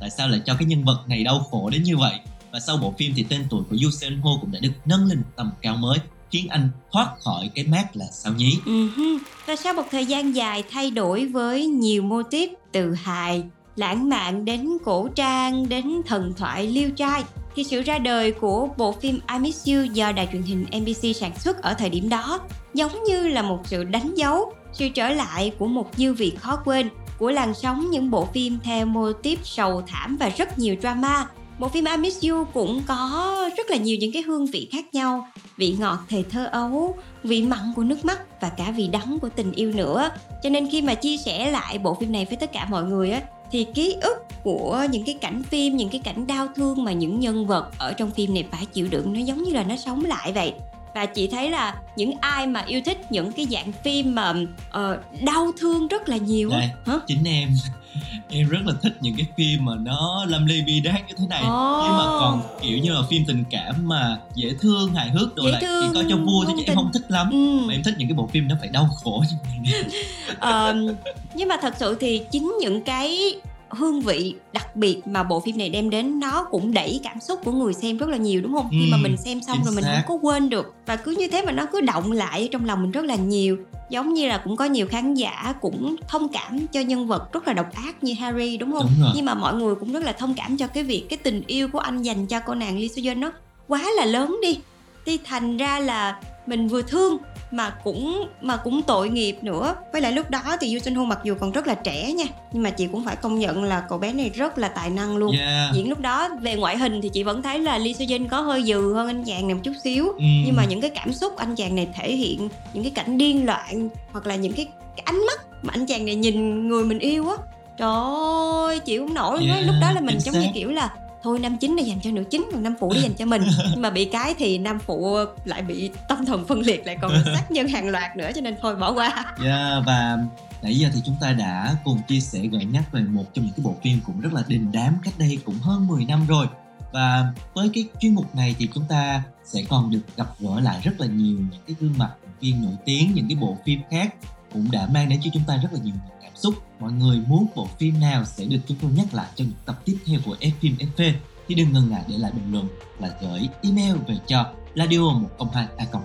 Tại 0.00 0.10
sao 0.10 0.28
lại 0.28 0.40
cho 0.44 0.54
cái 0.54 0.66
nhân 0.66 0.84
vật 0.84 1.04
này 1.08 1.24
đau 1.24 1.38
khổ 1.38 1.70
đến 1.70 1.82
như 1.82 1.96
vậy? 1.96 2.14
Và 2.56 2.60
sau 2.60 2.76
bộ 2.76 2.94
phim 2.98 3.12
thì 3.16 3.26
tên 3.28 3.46
tuổi 3.50 3.62
của 3.70 3.76
Yoo 3.82 3.90
Seon 3.90 4.12
Ho 4.22 4.30
cũng 4.40 4.52
đã 4.52 4.58
được 4.60 4.72
nâng 4.84 5.04
lên 5.04 5.18
một 5.18 5.30
tầm 5.36 5.50
cao 5.62 5.76
mới 5.76 5.98
khiến 6.30 6.46
anh 6.48 6.68
thoát 6.92 7.08
khỏi 7.24 7.50
cái 7.54 7.64
mát 7.64 7.96
là 7.96 8.04
sao 8.12 8.32
nhí. 8.32 8.58
Uh-huh. 8.66 9.18
Và 9.46 9.56
sau 9.56 9.74
một 9.74 9.82
thời 9.90 10.06
gian 10.06 10.34
dài 10.34 10.64
thay 10.70 10.90
đổi 10.90 11.26
với 11.26 11.66
nhiều 11.66 12.02
mô 12.02 12.22
típ 12.22 12.50
từ 12.72 12.94
hài, 12.94 13.44
lãng 13.76 14.08
mạn 14.08 14.44
đến 14.44 14.68
cổ 14.84 15.08
trang 15.14 15.68
đến 15.68 16.02
thần 16.06 16.32
thoại 16.36 16.66
liêu 16.66 16.90
trai 16.90 17.24
thì 17.56 17.64
sự 17.64 17.82
ra 17.82 17.98
đời 17.98 18.32
của 18.32 18.68
bộ 18.76 18.92
phim 18.92 19.18
I 19.32 19.38
Miss 19.38 19.68
You 19.68 19.82
do 19.82 20.12
đài 20.12 20.28
truyền 20.32 20.42
hình 20.42 20.66
NBC 20.80 21.16
sản 21.16 21.38
xuất 21.38 21.62
ở 21.62 21.74
thời 21.74 21.90
điểm 21.90 22.08
đó 22.08 22.40
giống 22.74 23.04
như 23.04 23.28
là 23.28 23.42
một 23.42 23.60
sự 23.64 23.84
đánh 23.84 24.14
dấu 24.14 24.52
sự 24.72 24.88
trở 24.88 25.08
lại 25.08 25.52
của 25.58 25.66
một 25.66 25.90
dư 25.96 26.12
vị 26.12 26.32
khó 26.40 26.58
quên 26.64 26.88
của 27.18 27.30
làn 27.30 27.54
sóng 27.54 27.90
những 27.90 28.10
bộ 28.10 28.28
phim 28.34 28.58
theo 28.62 28.86
mô 28.86 29.12
típ 29.12 29.38
sầu 29.42 29.82
thảm 29.86 30.16
và 30.16 30.28
rất 30.28 30.58
nhiều 30.58 30.76
drama 30.80 31.26
bộ 31.58 31.68
phim 31.68 31.84
I 31.84 31.96
Miss 31.96 32.24
You 32.24 32.44
cũng 32.54 32.82
có 32.86 33.34
rất 33.56 33.70
là 33.70 33.76
nhiều 33.76 33.96
những 34.00 34.12
cái 34.12 34.22
hương 34.22 34.46
vị 34.46 34.68
khác 34.72 34.94
nhau, 34.94 35.28
vị 35.56 35.76
ngọt 35.78 35.98
thề 36.08 36.24
thơ 36.30 36.48
ấu, 36.52 36.94
vị 37.22 37.42
mặn 37.42 37.72
của 37.76 37.84
nước 37.84 38.04
mắt 38.04 38.40
và 38.40 38.48
cả 38.48 38.70
vị 38.76 38.88
đắng 38.88 39.18
của 39.22 39.28
tình 39.28 39.52
yêu 39.52 39.72
nữa. 39.72 40.10
Cho 40.42 40.50
nên 40.50 40.68
khi 40.70 40.82
mà 40.82 40.94
chia 40.94 41.16
sẻ 41.16 41.50
lại 41.50 41.78
bộ 41.78 41.94
phim 41.94 42.12
này 42.12 42.24
với 42.24 42.36
tất 42.36 42.52
cả 42.52 42.66
mọi 42.70 42.84
người 42.84 43.10
á, 43.10 43.22
thì 43.50 43.66
ký 43.74 43.96
ức 44.02 44.16
của 44.44 44.86
những 44.90 45.04
cái 45.04 45.14
cảnh 45.14 45.42
phim, 45.42 45.76
những 45.76 45.88
cái 45.88 46.00
cảnh 46.04 46.26
đau 46.26 46.46
thương 46.56 46.84
mà 46.84 46.92
những 46.92 47.20
nhân 47.20 47.46
vật 47.46 47.70
ở 47.78 47.92
trong 47.92 48.10
phim 48.10 48.34
này 48.34 48.44
phải 48.52 48.66
chịu 48.66 48.88
đựng 48.90 49.12
nó 49.12 49.20
giống 49.20 49.42
như 49.42 49.52
là 49.52 49.62
nó 49.62 49.76
sống 49.76 50.04
lại 50.04 50.32
vậy 50.32 50.52
và 50.96 51.06
chị 51.06 51.28
thấy 51.28 51.50
là 51.50 51.74
những 51.96 52.12
ai 52.20 52.46
mà 52.46 52.64
yêu 52.66 52.80
thích 52.84 53.12
những 53.12 53.32
cái 53.32 53.46
dạng 53.50 53.72
phim 53.72 54.14
mà 54.14 54.30
uh, 54.30 55.22
đau 55.22 55.52
thương 55.60 55.88
rất 55.88 56.08
là 56.08 56.16
nhiều 56.16 56.50
Đây, 56.50 56.70
hả 56.86 56.94
chính 57.06 57.24
em 57.24 57.48
em 58.28 58.48
rất 58.48 58.58
là 58.64 58.72
thích 58.82 58.96
những 59.00 59.14
cái 59.16 59.26
phim 59.36 59.64
mà 59.64 59.72
nó 59.78 60.24
lâm 60.28 60.46
ly 60.46 60.62
bi 60.62 60.80
đát 60.80 61.08
như 61.08 61.14
thế 61.18 61.26
này 61.26 61.42
oh. 61.42 61.82
nhưng 61.84 61.96
mà 61.96 62.04
còn 62.04 62.42
kiểu 62.62 62.78
như 62.78 62.92
là 62.92 63.00
phim 63.10 63.24
tình 63.26 63.44
cảm 63.50 63.88
mà 63.88 64.18
dễ 64.34 64.48
thương 64.60 64.94
hài 64.94 65.10
hước 65.10 65.34
đồ 65.34 65.42
dễ 65.44 65.50
lại 65.50 65.62
thương, 65.62 65.82
chỉ 65.82 65.94
coi 65.94 66.04
cho 66.08 66.16
vui 66.16 66.46
chứ 66.46 66.52
tình. 66.56 66.66
em 66.66 66.76
không 66.76 66.90
thích 66.92 67.10
lắm 67.10 67.30
ừ. 67.30 67.66
mà 67.66 67.74
em 67.74 67.82
thích 67.82 67.94
những 67.98 68.08
cái 68.08 68.14
bộ 68.14 68.26
phim 68.26 68.48
nó 68.48 68.56
phải 68.60 68.68
đau 68.68 68.88
khổ 69.02 69.24
như 69.30 69.36
vậy 69.64 69.84
uh, 70.32 70.96
nhưng 71.34 71.48
mà 71.48 71.56
thật 71.62 71.74
sự 71.78 71.96
thì 72.00 72.22
chính 72.30 72.54
những 72.60 72.82
cái 72.84 73.34
hương 73.68 74.00
vị 74.00 74.34
đặc 74.52 74.76
biệt 74.76 75.06
mà 75.06 75.22
bộ 75.22 75.40
phim 75.40 75.58
này 75.58 75.68
đem 75.68 75.90
đến 75.90 76.20
nó 76.20 76.46
cũng 76.50 76.72
đẩy 76.74 77.00
cảm 77.04 77.20
xúc 77.20 77.40
của 77.44 77.52
người 77.52 77.72
xem 77.72 77.96
rất 77.98 78.08
là 78.08 78.16
nhiều 78.16 78.40
đúng 78.42 78.52
không? 78.52 78.68
Ừ, 78.70 78.70
Khi 78.70 78.90
mà 78.92 78.96
mình 79.02 79.16
xem 79.16 79.40
xong 79.42 79.58
rồi 79.64 79.74
mình 79.74 79.84
xác. 79.84 80.02
không 80.06 80.20
có 80.20 80.28
quên 80.28 80.50
được 80.50 80.74
và 80.86 80.96
cứ 80.96 81.14
như 81.18 81.28
thế 81.28 81.42
mà 81.46 81.52
nó 81.52 81.66
cứ 81.72 81.80
động 81.80 82.12
lại 82.12 82.48
trong 82.52 82.64
lòng 82.64 82.82
mình 82.82 82.90
rất 82.90 83.04
là 83.04 83.14
nhiều. 83.14 83.58
Giống 83.90 84.14
như 84.14 84.28
là 84.28 84.38
cũng 84.44 84.56
có 84.56 84.64
nhiều 84.64 84.86
khán 84.86 85.14
giả 85.14 85.54
cũng 85.60 85.96
thông 86.08 86.28
cảm 86.28 86.66
cho 86.72 86.80
nhân 86.80 87.06
vật 87.06 87.32
rất 87.32 87.46
là 87.46 87.52
độc 87.52 87.66
ác 87.74 88.04
như 88.04 88.14
Harry 88.14 88.56
đúng 88.56 88.72
không? 88.72 88.88
Đúng. 89.00 89.12
Nhưng 89.14 89.24
mà 89.24 89.34
mọi 89.34 89.54
người 89.54 89.74
cũng 89.74 89.92
rất 89.92 90.04
là 90.04 90.12
thông 90.12 90.34
cảm 90.34 90.56
cho 90.56 90.66
cái 90.66 90.84
việc 90.84 91.06
cái 91.08 91.16
tình 91.16 91.42
yêu 91.46 91.68
của 91.68 91.78
anh 91.78 92.02
dành 92.02 92.26
cho 92.26 92.40
cô 92.40 92.54
nàng 92.54 92.78
Lee 92.78 92.88
Soo 92.88 93.14
nó 93.14 93.32
quá 93.68 93.84
là 93.96 94.04
lớn 94.04 94.36
đi. 94.42 94.58
Thì 95.06 95.18
thành 95.24 95.56
ra 95.56 95.78
là 95.78 96.20
mình 96.46 96.68
vừa 96.68 96.82
thương 96.82 97.16
mà 97.50 97.70
cũng 97.84 98.28
mà 98.40 98.56
cũng 98.56 98.82
tội 98.82 99.08
nghiệp 99.08 99.38
nữa. 99.42 99.74
Với 99.92 100.00
lại 100.00 100.12
lúc 100.12 100.30
đó 100.30 100.42
thì 100.60 100.74
Yoo 100.74 100.80
Sun 100.80 100.94
Ho 100.94 101.04
mặc 101.04 101.18
dù 101.24 101.34
còn 101.40 101.52
rất 101.52 101.66
là 101.66 101.74
trẻ 101.74 102.12
nha 102.12 102.24
nhưng 102.52 102.62
mà 102.62 102.70
chị 102.70 102.86
cũng 102.92 103.04
phải 103.04 103.16
công 103.16 103.38
nhận 103.38 103.64
là 103.64 103.80
cậu 103.88 103.98
bé 103.98 104.12
này 104.12 104.30
rất 104.34 104.58
là 104.58 104.68
tài 104.68 104.90
năng 104.90 105.16
luôn. 105.16 105.36
Yeah. 105.36 105.74
diễn 105.74 105.88
lúc 105.88 106.00
đó 106.00 106.28
về 106.40 106.56
ngoại 106.56 106.78
hình 106.78 107.00
thì 107.02 107.08
chị 107.08 107.22
vẫn 107.22 107.42
thấy 107.42 107.58
là 107.58 107.78
Lee 107.78 107.92
Seo 107.92 108.08
Jin 108.08 108.28
có 108.28 108.40
hơi 108.40 108.62
dừ 108.62 108.94
hơn 108.94 109.06
anh 109.06 109.24
chàng 109.24 109.48
này 109.48 109.54
một 109.54 109.60
chút 109.64 109.74
xíu. 109.84 110.06
Ừ. 110.06 110.24
nhưng 110.46 110.56
mà 110.56 110.64
những 110.64 110.80
cái 110.80 110.90
cảm 110.90 111.12
xúc 111.12 111.36
anh 111.36 111.56
chàng 111.56 111.74
này 111.74 111.88
thể 111.94 112.12
hiện 112.12 112.48
những 112.72 112.82
cái 112.82 112.92
cảnh 112.94 113.18
điên 113.18 113.46
loạn 113.46 113.88
hoặc 114.12 114.26
là 114.26 114.34
những 114.34 114.52
cái, 114.52 114.66
cái 114.96 115.02
ánh 115.04 115.26
mắt 115.26 115.40
mà 115.62 115.72
anh 115.72 115.86
chàng 115.86 116.06
này 116.06 116.14
nhìn 116.14 116.68
người 116.68 116.84
mình 116.84 116.98
yêu 116.98 117.28
á 117.28 117.36
trời 117.76 117.88
ơi 117.88 118.78
chịu 118.78 119.06
không 119.06 119.14
nổi 119.14 119.46
yeah, 119.46 119.66
lúc 119.66 119.74
đó 119.80 119.92
là 119.92 120.00
mình 120.00 120.20
giống 120.20 120.34
như 120.34 120.46
kiểu 120.54 120.70
là 120.70 120.90
thôi 121.22 121.38
nam 121.38 121.56
chính 121.56 121.76
là 121.76 121.82
dành 121.82 122.00
cho 122.00 122.10
nữ 122.10 122.24
chính 122.30 122.48
còn 122.52 122.62
nam 122.62 122.74
phụ 122.80 122.92
để 122.94 123.00
dành 123.00 123.14
cho 123.14 123.26
mình. 123.26 123.42
Nhưng 123.70 123.82
mà 123.82 123.90
bị 123.90 124.04
cái 124.04 124.34
thì 124.38 124.58
nam 124.58 124.78
phụ 124.78 125.16
lại 125.44 125.62
bị 125.62 125.90
tâm 126.08 126.24
thần 126.24 126.46
phân 126.46 126.60
liệt 126.60 126.86
lại 126.86 126.98
còn 127.00 127.12
sát 127.24 127.50
nhân 127.50 127.68
hàng 127.68 127.88
loạt 127.88 128.16
nữa 128.16 128.30
cho 128.34 128.40
nên 128.40 128.56
thôi 128.60 128.76
bỏ 128.76 128.92
qua. 128.92 129.34
Yeah, 129.44 129.86
và 129.86 130.18
nãy 130.62 130.74
giờ 130.74 130.88
thì 130.94 131.00
chúng 131.04 131.16
ta 131.20 131.32
đã 131.32 131.76
cùng 131.84 132.00
chia 132.08 132.20
sẻ 132.20 132.38
gợi 132.38 132.64
nhắc 132.64 132.92
về 132.92 133.00
một 133.00 133.34
trong 133.34 133.44
những 133.44 133.54
cái 133.56 133.64
bộ 133.64 133.74
phim 133.82 134.00
cũng 134.06 134.20
rất 134.20 134.32
là 134.32 134.42
đình 134.48 134.72
đám 134.72 134.96
cách 135.04 135.14
đây 135.18 135.38
cũng 135.44 135.58
hơn 135.58 135.86
10 135.86 136.04
năm 136.04 136.26
rồi. 136.26 136.46
Và 136.92 137.32
với 137.54 137.70
cái 137.74 137.84
chuyên 138.00 138.14
mục 138.14 138.34
này 138.34 138.54
thì 138.58 138.68
chúng 138.74 138.84
ta 138.88 139.22
sẽ 139.44 139.62
còn 139.68 139.90
được 139.90 140.16
gặp 140.16 140.26
gỡ 140.40 140.60
lại 140.60 140.80
rất 140.82 141.00
là 141.00 141.06
nhiều 141.06 141.38
những 141.50 141.60
cái 141.66 141.76
gương 141.80 141.94
mặt 141.98 142.10
viên 142.40 142.62
nổi 142.62 142.74
tiếng 142.84 143.12
những 143.14 143.28
cái 143.28 143.36
bộ 143.40 143.56
phim 143.64 143.80
khác 143.90 144.14
cũng 144.52 144.70
đã 144.70 144.88
mang 144.92 145.08
đến 145.08 145.20
cho 145.22 145.30
chúng 145.34 145.42
ta 145.46 145.56
rất 145.56 145.72
là 145.72 145.78
nhiều 145.84 145.94
xúc 146.36 146.54
mọi 146.80 146.92
người 146.92 147.20
muốn 147.28 147.46
bộ 147.54 147.68
phim 147.78 148.00
nào 148.00 148.24
sẽ 148.24 148.44
được 148.44 148.58
chúng 148.68 148.78
tôi 148.82 148.90
nhắc 148.96 149.06
lại 149.12 149.26
trong 149.34 149.46
những 149.46 149.56
tập 149.66 149.80
tiếp 149.84 149.96
theo 150.06 150.20
của 150.24 150.36
F 150.40 150.50
phim 150.60 150.76
FV 150.96 151.12
thì 151.48 151.54
đừng 151.54 151.72
ngần 151.72 151.90
ngại 151.90 152.02
để 152.08 152.14
lại 152.18 152.32
bình 152.34 152.52
luận 152.52 152.68
là 153.00 153.10
gửi 153.22 153.48
email 153.62 153.96
về 154.08 154.14
cho 154.26 154.52
radio 154.76 154.98
102 154.98 155.66
a 155.76 155.84
com 155.92 156.02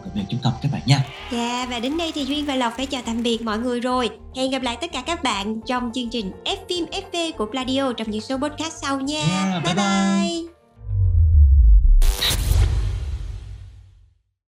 các 0.62 0.72
bạn 0.72 0.82
nha. 0.86 1.06
Dạ 1.32 1.38
yeah, 1.38 1.70
và 1.70 1.80
đến 1.80 1.98
đây 1.98 2.12
thì 2.15 2.26
Duyên 2.26 2.46
và 2.46 2.56
Lộc 2.56 2.74
phải 2.78 2.86
chào 2.86 3.02
tạm 3.06 3.24
biệt 3.24 3.41
mọi 3.41 3.60
người 3.60 3.80
rồi. 3.80 4.10
Hẹn 4.36 4.52
gặp 4.52 4.62
lại 4.62 4.78
tất 4.82 4.91
cả 4.91 5.04
các 5.06 5.24
bạn 5.24 5.62
trong 5.62 5.91
chương 5.94 6.10
trình 6.10 6.32
F 6.46 6.58
phim 6.70 6.86
FV 6.86 7.32
của 7.38 7.46
Pladio 7.46 7.94
trong 7.94 8.12
những 8.12 8.22
số 8.22 8.38
podcast 8.38 8.74
sau 8.74 9.00
nha. 9.00 9.24
Yeah, 9.24 9.63
bye 9.63 9.74
bye. 9.74 9.86
bye. 9.86 10.44
bye. 10.44 10.61